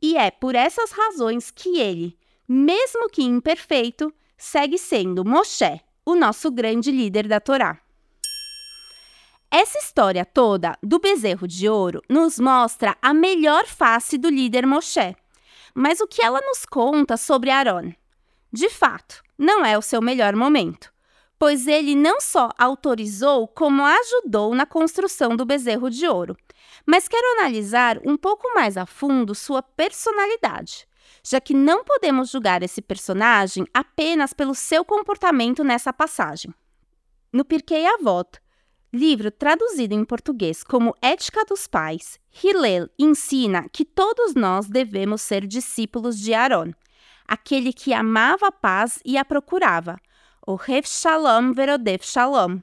E 0.00 0.16
é 0.16 0.30
por 0.30 0.54
essas 0.54 0.90
razões 0.90 1.50
que 1.50 1.78
ele, 1.78 2.18
mesmo 2.48 3.08
que 3.08 3.22
imperfeito, 3.22 4.12
segue 4.36 4.78
sendo 4.78 5.24
Moshe, 5.24 5.80
o 6.04 6.14
nosso 6.14 6.50
grande 6.50 6.90
líder 6.90 7.26
da 7.26 7.40
Torá. 7.40 7.80
Essa 9.50 9.78
história 9.78 10.24
toda 10.24 10.76
do 10.82 10.98
bezerro 10.98 11.46
de 11.48 11.68
ouro 11.68 12.02
nos 12.08 12.38
mostra 12.38 12.96
a 13.00 13.14
melhor 13.14 13.66
face 13.66 14.18
do 14.18 14.28
líder 14.28 14.66
Moshe. 14.66 15.16
Mas 15.74 16.00
o 16.00 16.06
que 16.06 16.22
ela 16.22 16.40
nos 16.40 16.64
conta 16.64 17.16
sobre 17.16 17.50
Aaron? 17.50 17.92
De 18.52 18.68
fato, 18.68 19.22
não 19.38 19.64
é 19.64 19.76
o 19.76 19.82
seu 19.82 20.00
melhor 20.00 20.34
momento, 20.34 20.92
pois 21.38 21.66
ele 21.66 21.94
não 21.94 22.20
só 22.20 22.50
autorizou, 22.58 23.46
como 23.48 23.84
ajudou 23.84 24.54
na 24.54 24.66
construção 24.66 25.36
do 25.36 25.44
bezerro 25.44 25.90
de 25.90 26.06
ouro. 26.06 26.36
Mas 26.86 27.08
quero 27.08 27.40
analisar 27.40 27.98
um 28.06 28.16
pouco 28.16 28.54
mais 28.54 28.76
a 28.76 28.86
fundo 28.86 29.34
sua 29.34 29.60
personalidade, 29.60 30.86
já 31.24 31.40
que 31.40 31.52
não 31.52 31.82
podemos 31.82 32.30
julgar 32.30 32.62
esse 32.62 32.80
personagem 32.80 33.66
apenas 33.74 34.32
pelo 34.32 34.54
seu 34.54 34.84
comportamento 34.84 35.64
nessa 35.64 35.92
passagem. 35.92 36.54
No 37.32 37.44
Pirkei 37.44 37.84
Avot, 37.86 38.38
livro 38.92 39.32
traduzido 39.32 39.94
em 39.94 40.04
português 40.04 40.62
como 40.62 40.94
Ética 41.02 41.44
dos 41.44 41.66
Pais, 41.66 42.20
Hillel 42.42 42.88
ensina 42.96 43.68
que 43.68 43.84
todos 43.84 44.34
nós 44.34 44.68
devemos 44.68 45.20
ser 45.22 45.44
discípulos 45.44 46.18
de 46.18 46.32
Aaron, 46.32 46.72
aquele 47.26 47.72
que 47.72 47.92
amava 47.92 48.46
a 48.46 48.52
paz 48.52 49.00
e 49.04 49.18
a 49.18 49.24
procurava, 49.24 49.98
o 50.46 50.54
Rev 50.54 50.86
Shalom 50.86 51.52
Verodev 51.52 52.04
Shalom. 52.04 52.60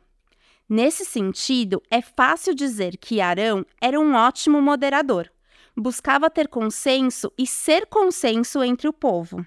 Nesse 0.75 1.05
sentido, 1.05 1.83
é 1.87 2.01
fácil 2.01 2.55
dizer 2.55 2.97
que 2.97 3.21
Arão 3.21 3.63
era 3.79 3.99
um 3.99 4.15
ótimo 4.15 4.59
moderador. 4.59 5.29
Buscava 5.77 6.31
ter 6.31 6.47
consenso 6.47 7.31
e 7.37 7.45
ser 7.45 7.85
consenso 7.85 8.63
entre 8.63 8.87
o 8.87 8.91
povo. 8.91 9.45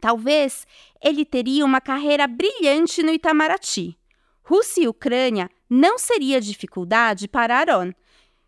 Talvez 0.00 0.64
ele 1.02 1.24
teria 1.24 1.64
uma 1.64 1.80
carreira 1.80 2.28
brilhante 2.28 3.02
no 3.02 3.10
Itamaraty. 3.10 3.98
Rússia 4.44 4.84
e 4.84 4.86
Ucrânia 4.86 5.50
não 5.68 5.98
seria 5.98 6.40
dificuldade 6.40 7.26
para 7.26 7.58
Aaron, 7.58 7.92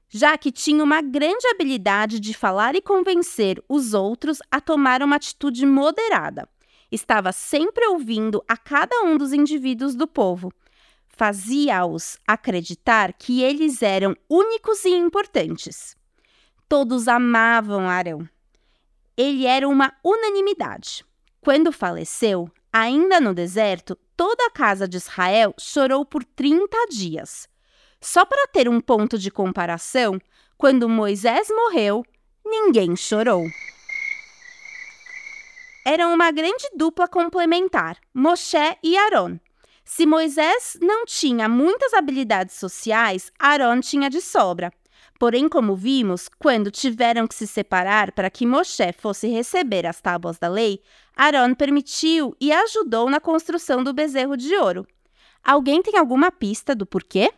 já 0.09 0.39
que 0.39 0.53
tinha 0.53 0.85
uma 0.85 1.03
grande 1.03 1.49
habilidade 1.49 2.21
de 2.21 2.33
falar 2.33 2.77
e 2.77 2.81
convencer 2.81 3.61
os 3.69 3.95
outros 3.95 4.39
a 4.49 4.61
tomar 4.61 5.03
uma 5.03 5.17
atitude 5.17 5.67
moderada. 5.67 6.49
Estava 6.89 7.33
sempre 7.33 7.85
ouvindo 7.89 8.45
a 8.47 8.57
cada 8.57 9.03
um 9.03 9.19
dos 9.19 9.33
indivíduos 9.33 9.97
do 9.97 10.07
povo. 10.07 10.53
Fazia-os 11.21 12.17
acreditar 12.27 13.13
que 13.13 13.43
eles 13.43 13.83
eram 13.83 14.17
únicos 14.27 14.87
e 14.87 14.89
importantes. 14.89 15.95
Todos 16.67 17.09
amavam 17.09 17.87
Arão. 17.87 18.27
Ele 19.19 19.45
era 19.45 19.69
uma 19.69 19.93
unanimidade. 20.03 21.05
Quando 21.39 21.73
faleceu, 21.73 22.51
ainda 22.73 23.21
no 23.21 23.35
deserto, 23.35 23.99
toda 24.17 24.47
a 24.47 24.51
casa 24.51 24.89
de 24.89 24.97
Israel 24.97 25.53
chorou 25.61 26.07
por 26.07 26.25
30 26.25 26.87
dias. 26.89 27.47
Só 28.01 28.25
para 28.25 28.47
ter 28.47 28.67
um 28.67 28.81
ponto 28.81 29.19
de 29.19 29.31
comparação, 29.31 30.19
quando 30.57 30.89
Moisés 30.89 31.49
morreu, 31.51 32.03
ninguém 32.43 32.97
chorou. 32.97 33.45
Eram 35.85 36.15
uma 36.15 36.31
grande 36.31 36.67
dupla 36.75 37.07
complementar, 37.07 37.99
Moshe 38.15 38.57
e 38.83 38.97
Aaron. 38.97 39.39
Se 39.93 40.07
Moisés 40.07 40.79
não 40.81 41.05
tinha 41.05 41.49
muitas 41.49 41.93
habilidades 41.95 42.55
sociais, 42.55 43.33
Aaron 43.37 43.81
tinha 43.81 44.09
de 44.09 44.21
sobra. 44.21 44.73
Porém, 45.19 45.49
como 45.49 45.75
vimos, 45.75 46.29
quando 46.39 46.71
tiveram 46.71 47.27
que 47.27 47.35
se 47.35 47.45
separar 47.45 48.13
para 48.13 48.31
que 48.31 48.47
Moshe 48.47 48.93
fosse 48.93 49.27
receber 49.27 49.85
as 49.89 50.01
tábuas 50.01 50.39
da 50.39 50.47
lei, 50.47 50.81
Aaron 51.17 51.57
permitiu 51.57 52.37
e 52.41 52.53
ajudou 52.53 53.11
na 53.11 53.19
construção 53.19 53.83
do 53.83 53.93
bezerro 53.93 54.37
de 54.37 54.55
ouro. 54.55 54.87
Alguém 55.43 55.83
tem 55.83 55.99
alguma 55.99 56.31
pista 56.31 56.73
do 56.73 56.87
porquê? 56.87 57.33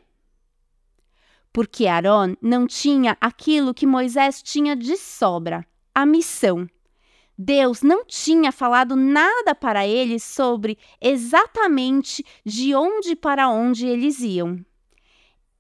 Porque 1.54 1.86
Aaron 1.86 2.36
não 2.42 2.66
tinha 2.66 3.16
aquilo 3.18 3.72
que 3.72 3.86
Moisés 3.86 4.42
tinha 4.42 4.76
de 4.76 4.98
sobra, 4.98 5.66
a 5.94 6.04
missão. 6.04 6.68
Deus 7.44 7.82
não 7.82 8.04
tinha 8.04 8.52
falado 8.52 8.94
nada 8.94 9.52
para 9.52 9.84
eles 9.84 10.22
sobre 10.22 10.78
exatamente 11.00 12.24
de 12.44 12.72
onde 12.72 13.16
para 13.16 13.48
onde 13.48 13.84
eles 13.84 14.20
iam. 14.20 14.64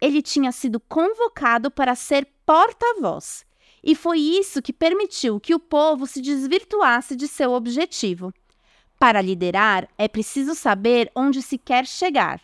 Ele 0.00 0.22
tinha 0.22 0.52
sido 0.52 0.78
convocado 0.78 1.72
para 1.72 1.96
ser 1.96 2.28
porta-voz, 2.46 3.44
e 3.82 3.96
foi 3.96 4.20
isso 4.20 4.62
que 4.62 4.72
permitiu 4.72 5.40
que 5.40 5.56
o 5.56 5.58
povo 5.58 6.06
se 6.06 6.22
desvirtuasse 6.22 7.16
de 7.16 7.26
seu 7.26 7.50
objetivo. 7.50 8.32
Para 8.96 9.20
liderar, 9.20 9.88
é 9.98 10.06
preciso 10.06 10.54
saber 10.54 11.10
onde 11.16 11.42
se 11.42 11.58
quer 11.58 11.84
chegar, 11.84 12.40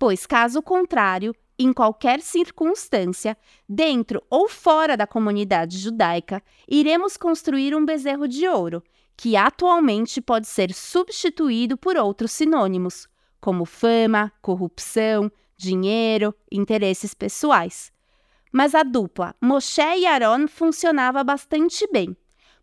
pois, 0.00 0.26
caso 0.26 0.60
contrário, 0.60 1.32
em 1.62 1.72
qualquer 1.74 2.20
circunstância, 2.20 3.36
dentro 3.68 4.22
ou 4.30 4.48
fora 4.48 4.96
da 4.96 5.06
comunidade 5.06 5.76
judaica, 5.76 6.42
iremos 6.66 7.18
construir 7.18 7.74
um 7.74 7.84
bezerro 7.84 8.26
de 8.26 8.48
ouro, 8.48 8.82
que 9.14 9.36
atualmente 9.36 10.22
pode 10.22 10.46
ser 10.46 10.72
substituído 10.72 11.76
por 11.76 11.98
outros 11.98 12.32
sinônimos, 12.32 13.06
como 13.40 13.66
fama, 13.66 14.32
corrupção, 14.40 15.30
dinheiro, 15.54 16.34
interesses 16.50 17.12
pessoais. 17.12 17.92
Mas 18.50 18.74
a 18.74 18.82
dupla 18.82 19.34
Moshe 19.38 19.82
e 19.82 20.06
Aaron 20.06 20.48
funcionava 20.48 21.22
bastante 21.22 21.86
bem, 21.92 22.16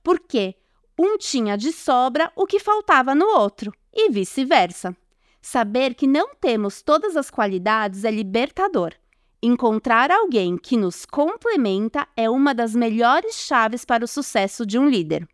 porque 0.04 0.56
um 0.98 1.20
tinha 1.20 1.56
de 1.56 1.72
sobra 1.72 2.32
o 2.36 2.48
que 2.48 2.60
faltava 2.60 3.14
no 3.14 3.28
outro, 3.28 3.72
e 3.94 4.10
vice-versa. 4.10 4.98
Saber 5.42 5.94
que 5.96 6.08
não 6.08 6.36
temos 6.36 6.82
todas 6.82 7.16
as 7.16 7.30
qualidades 7.30 8.04
é 8.04 8.12
libertador. 8.12 8.94
Encontrar 9.42 10.12
alguém 10.12 10.58
que 10.58 10.76
nos 10.76 11.06
complementa 11.06 12.08
é 12.18 12.30
uma 12.30 12.56
das 12.56 12.76
melhores 12.76 13.36
chaves 13.36 13.86
para 13.86 14.04
o 14.04 14.08
sucesso 14.08 14.66
de 14.66 14.80
um 14.80 14.90
líder. 14.90 15.28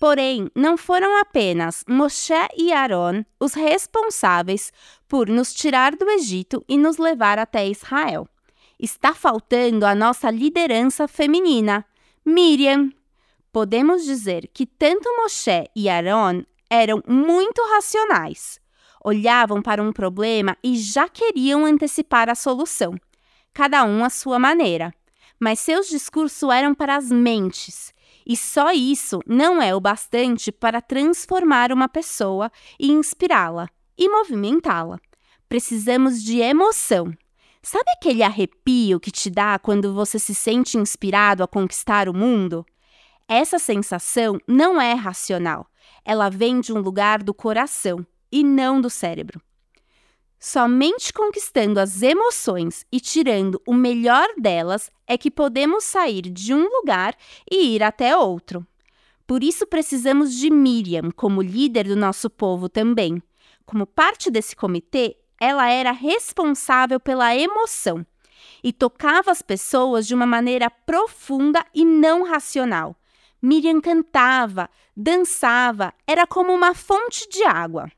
Porém, 0.00 0.50
não 0.54 0.76
foram 0.76 1.18
apenas 1.18 1.84
Moshe 1.88 2.34
e 2.56 2.72
Aaron 2.72 3.24
os 3.40 3.54
responsáveis 3.54 4.72
por 5.08 5.28
nos 5.28 5.54
tirar 5.54 5.94
do 5.94 6.10
Egito 6.10 6.64
e 6.68 6.76
nos 6.76 6.98
levar 6.98 7.38
até 7.38 7.66
Israel. 7.66 8.28
Está 8.78 9.14
faltando 9.14 9.86
a 9.86 9.94
nossa 9.94 10.30
liderança 10.30 11.06
feminina, 11.06 11.86
Miriam. 12.22 12.90
Podemos 13.52 14.04
dizer 14.04 14.50
que 14.52 14.66
tanto 14.66 15.08
Moshe 15.16 15.70
e 15.76 15.88
Aaron 15.88 16.42
eram 16.68 17.00
muito 17.06 17.62
racionais 17.70 18.60
olhavam 19.04 19.60
para 19.60 19.82
um 19.82 19.92
problema 19.92 20.56
e 20.64 20.76
já 20.76 21.06
queriam 21.06 21.66
antecipar 21.66 22.30
a 22.30 22.34
solução, 22.34 22.94
cada 23.52 23.84
um 23.84 24.02
à 24.02 24.08
sua 24.08 24.38
maneira. 24.38 24.92
Mas 25.38 25.60
seus 25.60 25.88
discursos 25.88 26.48
eram 26.48 26.74
para 26.74 26.96
as 26.96 27.10
mentes, 27.10 27.92
e 28.26 28.34
só 28.34 28.72
isso 28.72 29.20
não 29.26 29.60
é 29.60 29.74
o 29.74 29.80
bastante 29.80 30.50
para 30.50 30.80
transformar 30.80 31.70
uma 31.70 31.88
pessoa 31.88 32.50
e 32.80 32.90
inspirá-la 32.90 33.68
e 33.98 34.08
movimentá-la. 34.08 34.98
Precisamos 35.48 36.22
de 36.22 36.40
emoção. 36.40 37.12
Sabe 37.62 37.90
aquele 37.90 38.22
arrepio 38.22 38.98
que 38.98 39.10
te 39.10 39.28
dá 39.30 39.58
quando 39.58 39.92
você 39.92 40.18
se 40.18 40.34
sente 40.34 40.78
inspirado 40.78 41.42
a 41.42 41.48
conquistar 41.48 42.08
o 42.08 42.14
mundo? 42.14 42.64
Essa 43.28 43.58
sensação 43.58 44.38
não 44.46 44.80
é 44.80 44.94
racional, 44.94 45.66
ela 46.04 46.30
vem 46.30 46.60
de 46.60 46.72
um 46.72 46.78
lugar 46.78 47.22
do 47.22 47.32
coração 47.32 48.06
e 48.34 48.42
não 48.42 48.80
do 48.80 48.90
cérebro. 48.90 49.40
Somente 50.40 51.12
conquistando 51.12 51.78
as 51.78 52.02
emoções 52.02 52.84
e 52.90 52.98
tirando 52.98 53.62
o 53.64 53.72
melhor 53.72 54.26
delas 54.36 54.90
é 55.06 55.16
que 55.16 55.30
podemos 55.30 55.84
sair 55.84 56.22
de 56.22 56.52
um 56.52 56.68
lugar 56.68 57.14
e 57.48 57.76
ir 57.76 57.82
até 57.84 58.16
outro. 58.16 58.66
Por 59.24 59.44
isso 59.44 59.68
precisamos 59.68 60.34
de 60.34 60.50
Miriam 60.50 61.12
como 61.14 61.40
líder 61.40 61.86
do 61.86 61.94
nosso 61.94 62.28
povo 62.28 62.68
também. 62.68 63.22
Como 63.64 63.86
parte 63.86 64.32
desse 64.32 64.56
comitê, 64.56 65.16
ela 65.40 65.70
era 65.70 65.92
responsável 65.92 66.98
pela 66.98 67.36
emoção 67.36 68.04
e 68.64 68.72
tocava 68.72 69.30
as 69.30 69.42
pessoas 69.42 70.08
de 70.08 70.14
uma 70.14 70.26
maneira 70.26 70.68
profunda 70.68 71.64
e 71.72 71.84
não 71.84 72.24
racional. 72.24 72.96
Miriam 73.40 73.80
cantava, 73.80 74.68
dançava, 74.96 75.94
era 76.04 76.26
como 76.26 76.52
uma 76.52 76.74
fonte 76.74 77.28
de 77.28 77.44
água. 77.44 77.88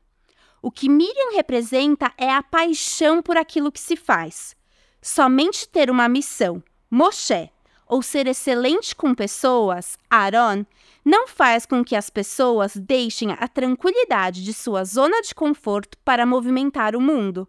O 0.61 0.71
que 0.71 0.89
Miriam 0.89 1.33
representa 1.33 2.11
é 2.17 2.31
a 2.31 2.41
paixão 2.41 3.21
por 3.21 3.37
aquilo 3.37 3.71
que 3.71 3.79
se 3.79 3.95
faz. 3.95 4.55
Somente 5.01 5.69
ter 5.69 5.89
uma 5.89 6.09
missão, 6.09 6.63
Moshe, 6.89 7.49
ou 7.87 8.01
ser 8.01 8.27
excelente 8.27 8.95
com 8.95 9.15
pessoas, 9.15 9.97
Aaron, 10.09 10.65
não 11.05 11.27
faz 11.27 11.65
com 11.65 11.83
que 11.83 11.95
as 11.95 12.09
pessoas 12.09 12.75
deixem 12.75 13.31
a 13.31 13.47
tranquilidade 13.47 14.43
de 14.43 14.53
sua 14.53 14.83
zona 14.83 15.21
de 15.21 15.33
conforto 15.33 15.97
para 16.03 16.25
movimentar 16.25 16.95
o 16.95 17.01
mundo. 17.01 17.47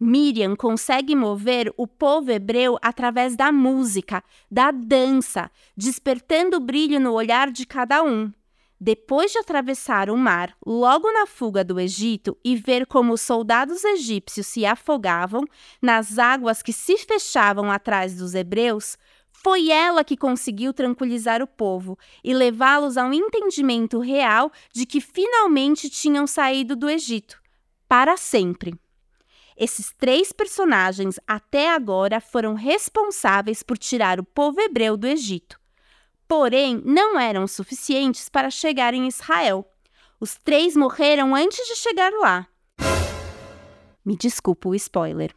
Miriam 0.00 0.54
consegue 0.54 1.14
mover 1.14 1.72
o 1.76 1.86
povo 1.86 2.30
hebreu 2.30 2.78
através 2.80 3.36
da 3.36 3.50
música, 3.50 4.22
da 4.50 4.70
dança, 4.70 5.50
despertando 5.76 6.60
brilho 6.60 7.00
no 7.00 7.12
olhar 7.12 7.50
de 7.50 7.66
cada 7.66 8.02
um. 8.02 8.32
Depois 8.80 9.32
de 9.32 9.38
atravessar 9.38 10.08
o 10.08 10.16
mar 10.16 10.56
logo 10.64 11.10
na 11.10 11.26
fuga 11.26 11.64
do 11.64 11.80
Egito 11.80 12.38
e 12.44 12.54
ver 12.54 12.86
como 12.86 13.12
os 13.12 13.20
soldados 13.20 13.82
egípcios 13.82 14.46
se 14.46 14.64
afogavam 14.64 15.42
nas 15.82 16.16
águas 16.16 16.62
que 16.62 16.72
se 16.72 16.96
fechavam 16.96 17.72
atrás 17.72 18.14
dos 18.16 18.34
hebreus, 18.34 18.96
foi 19.32 19.70
ela 19.70 20.04
que 20.04 20.16
conseguiu 20.16 20.72
tranquilizar 20.72 21.42
o 21.42 21.46
povo 21.46 21.98
e 22.22 22.32
levá-los 22.32 22.96
ao 22.96 23.12
entendimento 23.12 23.98
real 23.98 24.52
de 24.72 24.86
que 24.86 25.00
finalmente 25.00 25.90
tinham 25.90 26.26
saído 26.26 26.76
do 26.76 26.88
Egito 26.88 27.40
para 27.88 28.16
sempre. 28.16 28.78
Esses 29.56 29.92
três 29.92 30.30
personagens 30.32 31.18
até 31.26 31.68
agora 31.70 32.20
foram 32.20 32.54
responsáveis 32.54 33.60
por 33.60 33.76
tirar 33.76 34.20
o 34.20 34.24
povo 34.24 34.60
hebreu 34.60 34.96
do 34.96 35.08
Egito 35.08 35.58
porém 36.28 36.82
não 36.84 37.18
eram 37.18 37.48
suficientes 37.48 38.28
para 38.28 38.50
chegar 38.50 38.92
em 38.92 39.08
Israel. 39.08 39.66
Os 40.20 40.36
três 40.36 40.76
morreram 40.76 41.34
antes 41.34 41.66
de 41.66 41.74
chegar 41.74 42.12
lá. 42.12 42.46
Me 44.04 44.16
desculpa 44.16 44.68
o 44.68 44.74
spoiler. 44.74 45.34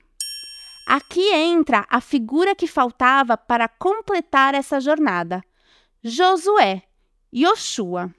Aqui 0.85 1.33
entra 1.33 1.85
a 1.89 2.01
figura 2.01 2.53
que 2.53 2.67
faltava 2.67 3.37
para 3.37 3.67
completar 3.69 4.53
essa 4.53 4.79
jornada: 4.81 5.41
Josué, 6.03 6.83
Yoshua. 7.33 8.13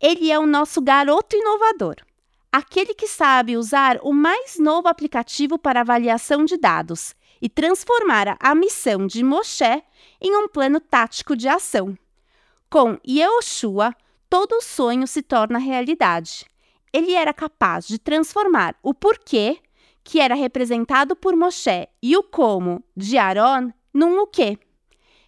Ele 0.00 0.30
é 0.30 0.38
o 0.38 0.46
nosso 0.46 0.80
garoto 0.80 1.36
inovador, 1.36 1.96
aquele 2.50 2.92
que 2.92 3.06
sabe 3.06 3.56
usar 3.56 3.98
o 4.02 4.12
mais 4.12 4.58
novo 4.58 4.88
aplicativo 4.88 5.56
para 5.58 5.80
avaliação 5.80 6.44
de 6.44 6.56
dados 6.56 7.14
e 7.40 7.48
transformar 7.48 8.36
a 8.40 8.54
missão 8.54 9.06
de 9.06 9.22
Moshe 9.22 9.82
em 10.20 10.36
um 10.36 10.48
plano 10.48 10.80
tático 10.80 11.36
de 11.36 11.48
ação. 11.48 11.96
Com 12.72 12.98
Yehoshua, 13.06 13.94
todo 14.30 14.62
sonho 14.62 15.06
se 15.06 15.20
torna 15.20 15.58
realidade. 15.58 16.46
Ele 16.90 17.12
era 17.12 17.30
capaz 17.34 17.86
de 17.86 17.98
transformar 17.98 18.74
o 18.82 18.94
porquê, 18.94 19.58
que 20.02 20.18
era 20.18 20.34
representado 20.34 21.14
por 21.14 21.36
Moshe, 21.36 21.86
e 22.02 22.16
o 22.16 22.22
como, 22.22 22.82
de 22.96 23.18
Aaron, 23.18 23.70
num 23.92 24.18
o 24.20 24.26
quê. 24.26 24.58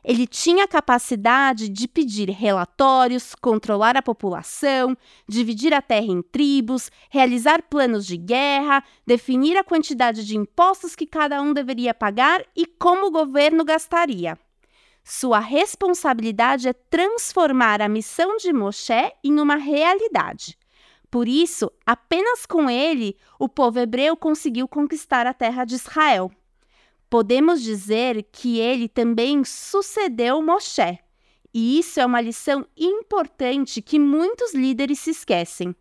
Ele 0.03 0.27
tinha 0.27 0.65
a 0.65 0.69
capacidade 0.69 1.69
de 1.69 1.87
pedir 1.87 2.31
relatórios, 2.31 3.35
controlar 3.35 3.95
a 3.95 4.01
população, 4.01 4.97
dividir 5.29 5.75
a 5.75 5.83
terra 5.83 6.07
em 6.07 6.23
tribos, 6.23 6.91
realizar 7.11 7.61
planos 7.61 8.07
de 8.07 8.17
guerra, 8.17 8.83
definir 9.07 9.59
a 9.59 9.65
quantidade 9.65 10.25
de 10.25 10.35
impostos 10.35 10.97
que 10.97 11.05
cada 11.05 11.43
um 11.43 11.53
deveria 11.53 11.93
pagar 11.93 12.43
e 12.57 12.65
como 12.65 13.09
o 13.09 13.11
governo 13.11 13.67
gastaria. 13.67 14.39
Sua 15.05 15.39
responsabilidade 15.39 16.67
é 16.67 16.73
transformar 16.73 17.83
a 17.83 17.89
missão 17.89 18.39
de 18.39 18.51
Moshe 18.55 19.13
em 19.23 19.39
uma 19.39 19.57
realidade. 19.57 20.59
Por 21.11 21.29
isso, 21.29 21.71
apenas 21.85 22.47
com 22.47 22.71
ele, 22.71 23.15
o 23.39 23.47
povo 23.47 23.79
hebreu 23.79 24.17
conseguiu 24.17 24.67
conquistar 24.67 25.27
a 25.27 25.35
terra 25.35 25.67
de 25.67 25.75
Israel. 25.75 26.33
Podemos 27.11 27.63
dizer 27.63 28.27
que 28.33 28.59
ele 28.59 28.89
também 28.89 29.45
sucedeu 29.45 30.41
Moshe. 30.41 30.99
E 31.53 31.79
isso 31.79 32.01
é 32.01 32.07
uma 32.07 32.21
lição 32.21 32.67
importante 32.75 33.83
que 33.83 33.99
muitos 33.99 34.55
líderes 34.55 35.01
se 35.01 35.11
esquecem. 35.11 35.77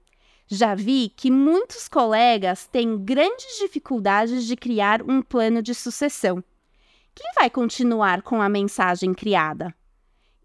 Já 0.47 0.75
vi 0.75 1.09
que 1.15 1.31
muitos 1.31 1.87
colegas 1.87 2.67
têm 2.67 2.97
grandes 2.97 3.57
dificuldades 3.57 4.45
de 4.45 4.57
criar 4.57 5.01
um 5.01 5.21
plano 5.21 5.63
de 5.63 5.73
sucessão. 5.73 6.43
Quem 7.15 7.31
vai 7.35 7.49
continuar 7.49 8.23
com 8.23 8.41
a 8.41 8.49
mensagem 8.49 9.13
criada? 9.13 9.73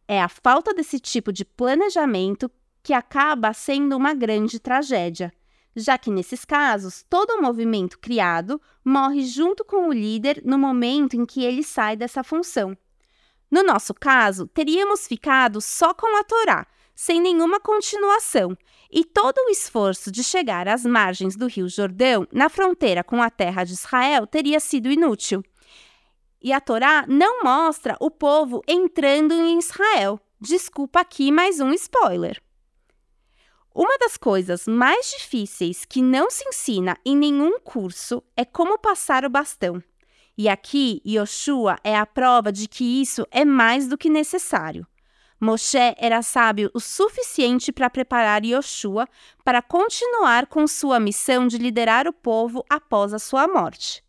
É 0.07 0.21
a 0.21 0.29
falta 0.29 0.75
desse 0.75 1.01
tipo 1.01 1.33
de 1.33 1.45
planejamento 1.45 2.51
que 2.83 2.93
acaba 2.93 3.55
sendo 3.55 3.97
uma 3.97 4.13
grande 4.13 4.61
tragédia, 4.61 5.33
já 5.75 5.97
que 5.97 6.11
nesses 6.11 6.45
casos 6.45 7.05
todo 7.09 7.31
o 7.31 7.43
movimento 7.43 7.99
criado 7.99 8.61
morre 8.85 9.23
junto 9.23 9.65
com 9.65 9.89
o 9.89 9.93
líder 9.93 10.43
no 10.45 10.59
momento 10.59 11.17
em 11.17 11.25
que 11.25 11.43
ele 11.43 11.63
sai 11.63 11.97
dessa 11.97 12.23
função. 12.23 12.77
No 13.51 13.63
nosso 13.63 13.95
caso, 13.95 14.47
teríamos 14.47 15.07
ficado 15.07 15.63
só 15.63 15.95
com 15.95 16.19
a 16.19 16.25
Torá, 16.25 16.67
sem 16.95 17.19
nenhuma 17.19 17.61
continuação, 17.61 18.57
e 18.91 19.05
todo 19.05 19.39
o 19.39 19.51
esforço 19.51 20.11
de 20.11 20.23
chegar 20.23 20.69
às 20.69 20.85
margens 20.85 21.35
do 21.35 21.47
Rio 21.47 21.69
Jordão, 21.69 22.27
na 22.31 22.51
fronteira 22.51 23.03
com 23.03 23.23
a 23.23 23.31
terra 23.31 23.65
de 23.65 23.73
Israel, 23.73 24.27
teria 24.27 24.61
sido 24.61 24.91
inútil. 24.91 25.43
E 26.41 26.53
a 26.53 26.61
Torá 26.61 27.05
não 27.09 27.43
mostra 27.43 27.97
o 28.01 28.11
povo 28.11 28.63
entrando 28.67 29.35
em 29.35 29.59
Israel. 29.59 30.21
Desculpa 30.41 31.01
aqui 31.01 31.33
mais 31.33 31.59
um 31.59 31.73
spoiler. 31.73 32.41
Uma 33.75 33.99
das 33.99 34.17
coisas 34.17 34.67
mais 34.67 35.11
difíceis 35.19 35.85
que 35.85 36.01
não 36.01 36.31
se 36.31 36.49
ensina 36.49 36.97
em 37.05 37.17
nenhum 37.17 37.59
curso 37.59 38.23
é 38.37 38.45
como 38.45 38.79
passar 38.79 39.25
o 39.25 39.31
bastão. 39.31 39.83
E 40.37 40.49
aqui, 40.49 41.03
Yoshua 41.05 41.77
é 41.83 41.97
a 41.97 42.07
prova 42.07 42.53
de 42.53 42.69
que 42.69 43.03
isso 43.03 43.27
é 43.31 43.45
mais 43.45 43.89
do 43.89 43.99
que 43.99 44.09
necessário. 44.09 44.87
Moshe 45.41 45.95
era 45.97 46.23
sábio 46.23 46.71
o 46.73 46.79
suficiente 46.79 47.73
para 47.73 47.91
preparar 47.91 48.45
Yoshua 48.45 49.09
para 49.45 49.61
continuar 49.61 50.47
com 50.47 50.67
sua 50.69 51.01
missão 51.01 51.49
de 51.49 51.59
liderar 51.59 52.07
o 52.07 52.13
povo 52.13 52.65
após 52.69 53.13
a 53.13 53.19
sua 53.19 53.49
morte. 53.49 54.05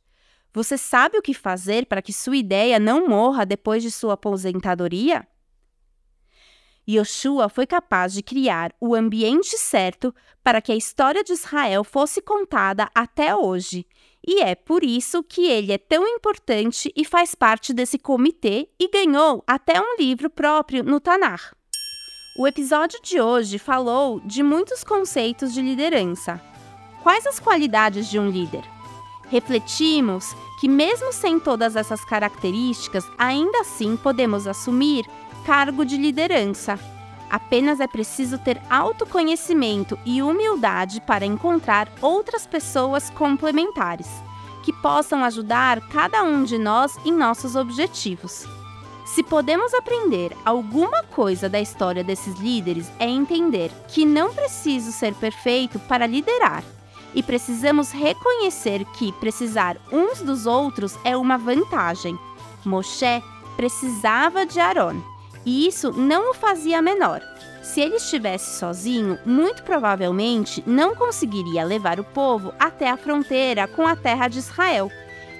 Você 0.53 0.77
sabe 0.77 1.17
o 1.17 1.21
que 1.21 1.33
fazer 1.33 1.85
para 1.85 2.01
que 2.01 2.11
sua 2.11 2.37
ideia 2.37 2.79
não 2.79 3.07
morra 3.07 3.45
depois 3.45 3.83
de 3.83 3.91
sua 3.91 4.13
aposentadoria? 4.13 5.27
Yoshua 6.89 7.49
foi 7.49 7.67
capaz 7.67 8.13
de 8.13 8.23
criar 8.23 8.73
o 8.81 8.95
ambiente 8.95 9.57
certo 9.57 10.13
para 10.43 10.59
que 10.59 10.71
a 10.71 10.75
história 10.75 11.23
de 11.23 11.33
Israel 11.33 11.83
fosse 11.83 12.19
contada 12.19 12.89
até 12.95 13.35
hoje 13.35 13.85
e 14.25 14.41
é 14.41 14.53
por 14.53 14.83
isso 14.83 15.23
que 15.23 15.47
ele 15.47 15.71
é 15.71 15.77
tão 15.77 16.05
importante 16.07 16.91
e 16.95 17.05
faz 17.05 17.33
parte 17.33 17.73
desse 17.73 17.97
comitê 17.97 18.69
e 18.79 18.89
ganhou 18.89 19.43
até 19.47 19.79
um 19.79 19.95
livro 19.97 20.29
próprio 20.29 20.83
no 20.83 20.99
Tanar. 20.99 21.55
O 22.37 22.47
episódio 22.47 22.99
de 23.01 23.19
hoje 23.19 23.57
falou 23.57 24.19
de 24.21 24.43
muitos 24.43 24.83
conceitos 24.83 25.53
de 25.53 25.61
liderança. 25.61 26.39
Quais 27.01 27.25
as 27.25 27.39
qualidades 27.39 28.09
de 28.09 28.19
um 28.19 28.29
líder? 28.29 28.63
Refletimos 29.29 30.35
que, 30.59 30.67
mesmo 30.67 31.13
sem 31.13 31.39
todas 31.39 31.75
essas 31.75 32.03
características, 32.03 33.05
ainda 33.17 33.61
assim 33.61 33.95
podemos 33.95 34.47
assumir 34.47 35.05
cargo 35.45 35.85
de 35.85 35.97
liderança. 35.97 36.79
Apenas 37.29 37.79
é 37.79 37.87
preciso 37.87 38.39
ter 38.39 38.59
autoconhecimento 38.69 39.97
e 40.03 40.21
humildade 40.21 40.99
para 41.01 41.25
encontrar 41.25 41.91
outras 42.01 42.47
pessoas 42.47 43.11
complementares, 43.11 44.07
que 44.63 44.73
possam 44.73 45.23
ajudar 45.23 45.79
cada 45.89 46.23
um 46.23 46.43
de 46.43 46.57
nós 46.57 46.97
em 47.05 47.11
nossos 47.11 47.55
objetivos. 47.55 48.45
Se 49.05 49.23
podemos 49.23 49.73
aprender 49.73 50.35
alguma 50.43 51.03
coisa 51.03 51.47
da 51.47 51.59
história 51.59 52.03
desses 52.03 52.35
líderes, 52.39 52.91
é 52.99 53.07
entender 53.07 53.71
que 53.87 54.05
não 54.05 54.33
preciso 54.33 54.91
ser 54.91 55.13
perfeito 55.15 55.79
para 55.79 56.07
liderar. 56.07 56.63
E 57.13 57.23
precisamos 57.23 57.91
reconhecer 57.91 58.85
que 58.97 59.11
precisar 59.13 59.77
uns 59.91 60.21
dos 60.21 60.45
outros 60.45 60.97
é 61.03 61.17
uma 61.17 61.37
vantagem. 61.37 62.17
Moshe 62.65 63.23
precisava 63.55 64.45
de 64.45 64.59
Aaron 64.59 65.01
e 65.45 65.67
isso 65.67 65.91
não 65.91 66.31
o 66.31 66.33
fazia 66.33 66.81
menor. 66.81 67.21
Se 67.63 67.81
ele 67.81 67.95
estivesse 67.95 68.57
sozinho, 68.59 69.17
muito 69.25 69.63
provavelmente 69.63 70.63
não 70.65 70.95
conseguiria 70.95 71.63
levar 71.63 71.99
o 71.99 72.03
povo 72.03 72.53
até 72.59 72.89
a 72.89 72.97
fronteira 72.97 73.67
com 73.67 73.85
a 73.85 73.95
terra 73.95 74.27
de 74.27 74.39
Israel. 74.39 74.91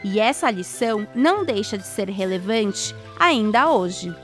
E 0.03 0.19
essa 0.19 0.49
lição 0.49 1.07
não 1.13 1.43
deixa 1.43 1.77
de 1.77 1.85
ser 1.85 2.09
relevante 2.09 2.95
ainda 3.19 3.69
hoje. 3.69 4.15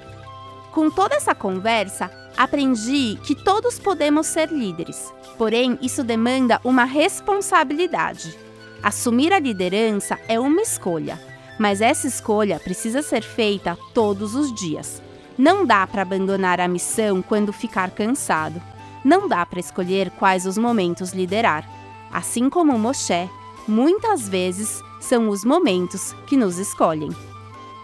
Com 0.71 0.89
toda 0.89 1.15
essa 1.15 1.33
conversa, 1.33 2.09
aprendi 2.37 3.17
que 3.23 3.35
todos 3.35 3.79
podemos 3.79 4.27
ser 4.27 4.49
líderes, 4.49 5.13
porém, 5.37 5.77
isso 5.81 6.03
demanda 6.03 6.59
uma 6.63 6.83
responsabilidade. 6.83 8.37
Assumir 8.81 9.33
a 9.33 9.39
liderança 9.39 10.19
é 10.27 10.39
uma 10.39 10.61
escolha, 10.61 11.19
mas 11.59 11.81
essa 11.81 12.07
escolha 12.07 12.59
precisa 12.59 13.01
ser 13.01 13.23
feita 13.23 13.77
todos 13.93 14.35
os 14.35 14.53
dias. 14.53 15.01
Não 15.37 15.65
dá 15.65 15.85
para 15.85 16.01
abandonar 16.01 16.61
a 16.61 16.67
missão 16.67 17.21
quando 17.21 17.51
ficar 17.51 17.91
cansado. 17.91 18.61
Não 19.03 19.27
dá 19.27 19.45
para 19.45 19.59
escolher 19.59 20.09
quais 20.11 20.45
os 20.45 20.57
momentos 20.57 21.13
liderar. 21.13 21.67
Assim 22.11 22.49
como 22.49 22.77
Moshe, 22.79 23.29
muitas 23.67 24.29
vezes 24.29 24.81
são 25.01 25.29
os 25.29 25.43
momentos 25.43 26.13
que 26.27 26.37
nos 26.37 26.57
escolhem. 26.57 27.09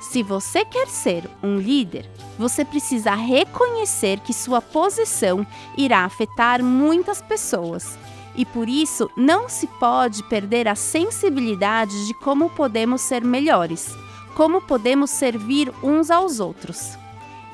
Se 0.01 0.21
você 0.21 0.65
quer 0.65 0.87
ser 0.87 1.29
um 1.41 1.57
líder, 1.57 2.09
você 2.37 2.65
precisa 2.65 3.15
reconhecer 3.15 4.19
que 4.19 4.33
sua 4.33 4.61
posição 4.61 5.47
irá 5.77 6.03
afetar 6.03 6.61
muitas 6.61 7.21
pessoas. 7.21 7.97
E 8.35 8.45
por 8.45 8.67
isso 8.67 9.09
não 9.15 9.47
se 9.47 9.67
pode 9.67 10.23
perder 10.23 10.67
a 10.67 10.75
sensibilidade 10.75 12.07
de 12.07 12.13
como 12.15 12.49
podemos 12.49 13.01
ser 13.01 13.23
melhores, 13.23 13.95
como 14.35 14.61
podemos 14.61 15.09
servir 15.09 15.71
uns 15.83 16.09
aos 16.09 16.39
outros 16.39 16.97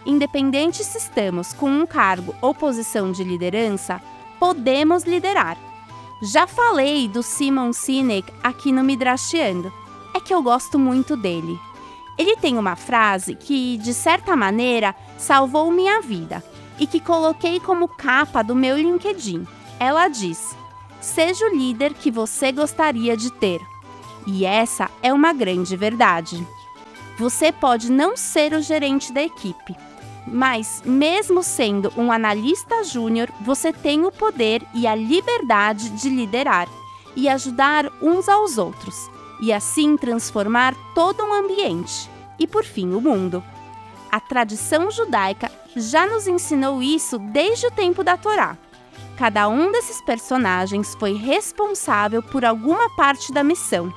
independente 0.08 0.86
se 0.86 0.98
estamos 0.98 1.52
com 1.52 1.70
um 1.70 1.86
cargo 1.86 2.34
ou 2.42 2.56
posição 2.56 3.12
de 3.12 3.24
liderança, 3.26 4.02
podemos 4.40 5.04
liderar. 5.04 5.58
Já 6.24 6.48
falei 6.48 7.08
do 7.08 7.22
Simon 7.22 7.74
Sinek 7.74 8.34
aqui 8.42 8.72
no 8.72 8.84
Midrashiando. 8.84 9.72
É 10.16 10.20
que 10.20 10.34
eu 10.34 10.42
gosto 10.42 10.80
muito 10.80 11.16
dele. 11.18 11.60
Ele 12.18 12.36
tem 12.36 12.58
uma 12.58 12.76
frase 12.76 13.36
que, 13.36 13.78
de 13.78 13.94
certa 13.94 14.36
maneira, 14.36 14.96
salvou 15.18 15.72
minha 15.72 16.02
vida 16.02 16.44
e 16.80 16.88
que 16.88 17.00
coloquei 17.00 17.60
como 17.60 17.88
capa 17.88 18.44
do 18.44 18.56
meu 18.56 18.78
LinkedIn. 18.78 19.46
Ela 19.80 20.08
diz: 20.08 20.56
Seja 21.00 21.46
o 21.46 21.56
líder 21.56 21.94
que 21.94 22.10
você 22.10 22.52
gostaria 22.52 23.16
de 23.16 23.32
ter. 23.32 23.62
E 24.26 24.46
essa 24.46 24.90
é 25.02 25.14
uma 25.14 25.32
grande 25.32 25.76
verdade. 25.78 26.46
Você 27.18 27.52
pode 27.52 27.92
não 27.92 28.18
ser 28.18 28.54
o 28.54 28.62
gerente 28.62 29.12
da 29.14 29.22
equipe, 29.22 29.76
mas, 30.28 30.84
mesmo 30.86 31.42
sendo 31.42 31.92
um 31.98 32.12
analista 32.12 32.84
júnior, 32.84 33.30
você 33.42 33.72
tem 33.72 34.06
o 34.06 34.12
poder 34.12 34.62
e 34.74 34.86
a 34.86 34.94
liberdade 34.94 35.90
de 35.92 36.10
liderar 36.10 36.68
e 37.16 37.30
ajudar 37.30 37.92
uns 38.02 38.28
aos 38.28 38.58
outros, 38.58 39.10
e 39.42 39.54
assim 39.54 39.98
transformar 39.98 40.76
todo 40.94 41.24
um 41.24 41.34
ambiente 41.34 42.10
e, 42.40 42.48
por 42.48 42.64
fim, 42.64 42.94
o 42.94 43.02
mundo. 43.02 43.44
A 44.12 44.20
tradição 44.20 44.90
judaica 44.90 45.52
já 45.76 46.08
nos 46.08 46.28
ensinou 46.28 46.82
isso 46.82 47.20
desde 47.20 47.68
o 47.68 47.72
tempo 47.72 48.04
da 48.04 48.18
Torá. 48.18 48.58
Cada 49.18 49.48
um 49.48 49.72
desses 49.72 50.02
personagens 50.02 50.96
foi 50.96 51.14
responsável 51.14 52.22
por 52.22 52.46
alguma 52.46 52.90
parte 52.96 53.32
da 53.32 53.44
missão. 53.44 53.92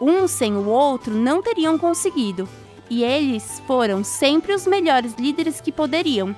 Um 0.00 0.26
sem 0.26 0.54
o 0.54 0.66
outro 0.66 1.14
não 1.14 1.42
teriam 1.42 1.78
conseguido 1.78 2.48
e 2.88 3.02
eles 3.02 3.62
foram 3.66 4.04
sempre 4.04 4.54
os 4.54 4.66
melhores 4.66 5.14
líderes 5.14 5.60
que 5.60 5.72
poderiam. 5.72 6.34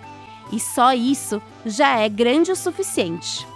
E 0.51 0.59
só 0.59 0.92
isso 0.92 1.42
já 1.64 1.98
é 1.98 2.09
grande 2.09 2.51
o 2.51 2.57
suficiente. 2.57 3.46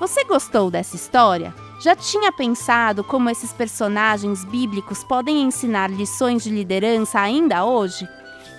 Você 0.00 0.24
gostou 0.24 0.70
dessa 0.70 0.96
história? 0.96 1.54
Já 1.78 1.94
tinha 1.94 2.32
pensado 2.32 3.04
como 3.04 3.28
esses 3.28 3.52
personagens 3.52 4.44
bíblicos 4.44 5.04
podem 5.04 5.42
ensinar 5.42 5.90
lições 5.90 6.42
de 6.42 6.50
liderança 6.50 7.20
ainda 7.20 7.64
hoje? 7.64 8.08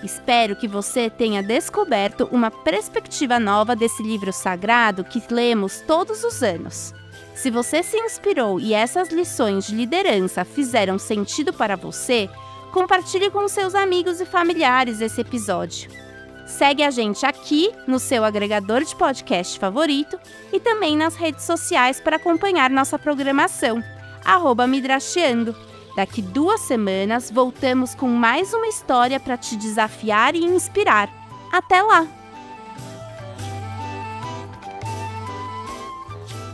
Espero 0.04 0.54
que 0.54 0.68
você 0.68 1.10
tenha 1.10 1.42
descoberto 1.42 2.28
uma 2.30 2.50
perspectiva 2.50 3.40
nova 3.40 3.74
desse 3.74 4.02
livro 4.04 4.32
sagrado 4.32 5.02
que 5.02 5.20
lemos 5.28 5.82
todos 5.84 6.22
os 6.22 6.42
anos. 6.44 6.94
Se 7.34 7.50
você 7.50 7.82
se 7.82 7.96
inspirou 7.96 8.60
e 8.60 8.72
essas 8.72 9.08
lições 9.08 9.66
de 9.66 9.74
liderança 9.74 10.44
fizeram 10.44 10.96
sentido 10.98 11.52
para 11.52 11.76
você, 11.76 12.30
compartilhe 12.72 13.30
com 13.30 13.48
seus 13.48 13.74
amigos 13.74 14.20
e 14.20 14.26
familiares 14.26 15.00
esse 15.00 15.20
episódio. 15.20 16.07
Segue 16.48 16.82
a 16.82 16.90
gente 16.90 17.26
aqui 17.26 17.70
no 17.86 17.98
seu 17.98 18.24
agregador 18.24 18.82
de 18.82 18.96
podcast 18.96 19.58
favorito 19.58 20.18
e 20.50 20.58
também 20.58 20.96
nas 20.96 21.14
redes 21.14 21.44
sociais 21.44 22.00
para 22.00 22.16
acompanhar 22.16 22.70
nossa 22.70 22.98
programação, 22.98 23.84
arroba 24.24 24.66
Midracheando. 24.66 25.54
Daqui 25.94 26.22
duas 26.22 26.62
semanas 26.62 27.30
voltamos 27.30 27.94
com 27.94 28.08
mais 28.08 28.54
uma 28.54 28.66
história 28.66 29.20
para 29.20 29.36
te 29.36 29.56
desafiar 29.56 30.34
e 30.34 30.42
inspirar. 30.42 31.10
Até 31.52 31.82
lá! 31.82 32.06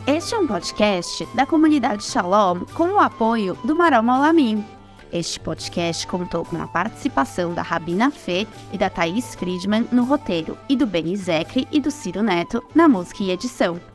Este 0.05 0.35
é 0.35 0.37
um 0.37 0.45
podcast 0.45 1.25
da 1.33 1.45
comunidade 1.45 2.03
Shalom 2.03 2.65
com 2.73 2.89
o 2.89 2.99
apoio 2.99 3.57
do 3.63 3.75
Maral 3.75 4.03
Malamim. 4.03 4.74
Este 5.15 5.39
podcast 5.39 6.05
contou 6.07 6.43
com 6.43 6.61
a 6.61 6.67
participação 6.67 7.53
da 7.53 7.61
Rabina 7.61 8.11
Fê 8.11 8.45
e 8.73 8.77
da 8.77 8.89
Thaís 8.89 9.33
Friedman 9.33 9.87
no 9.89 10.03
roteiro 10.03 10.57
e 10.67 10.75
do 10.75 10.85
Beni 10.85 11.15
Zecre 11.15 11.65
e 11.71 11.79
do 11.79 11.89
Ciro 11.89 12.21
Neto 12.21 12.61
na 12.75 12.85
música 12.85 13.23
e 13.23 13.31
edição. 13.31 13.94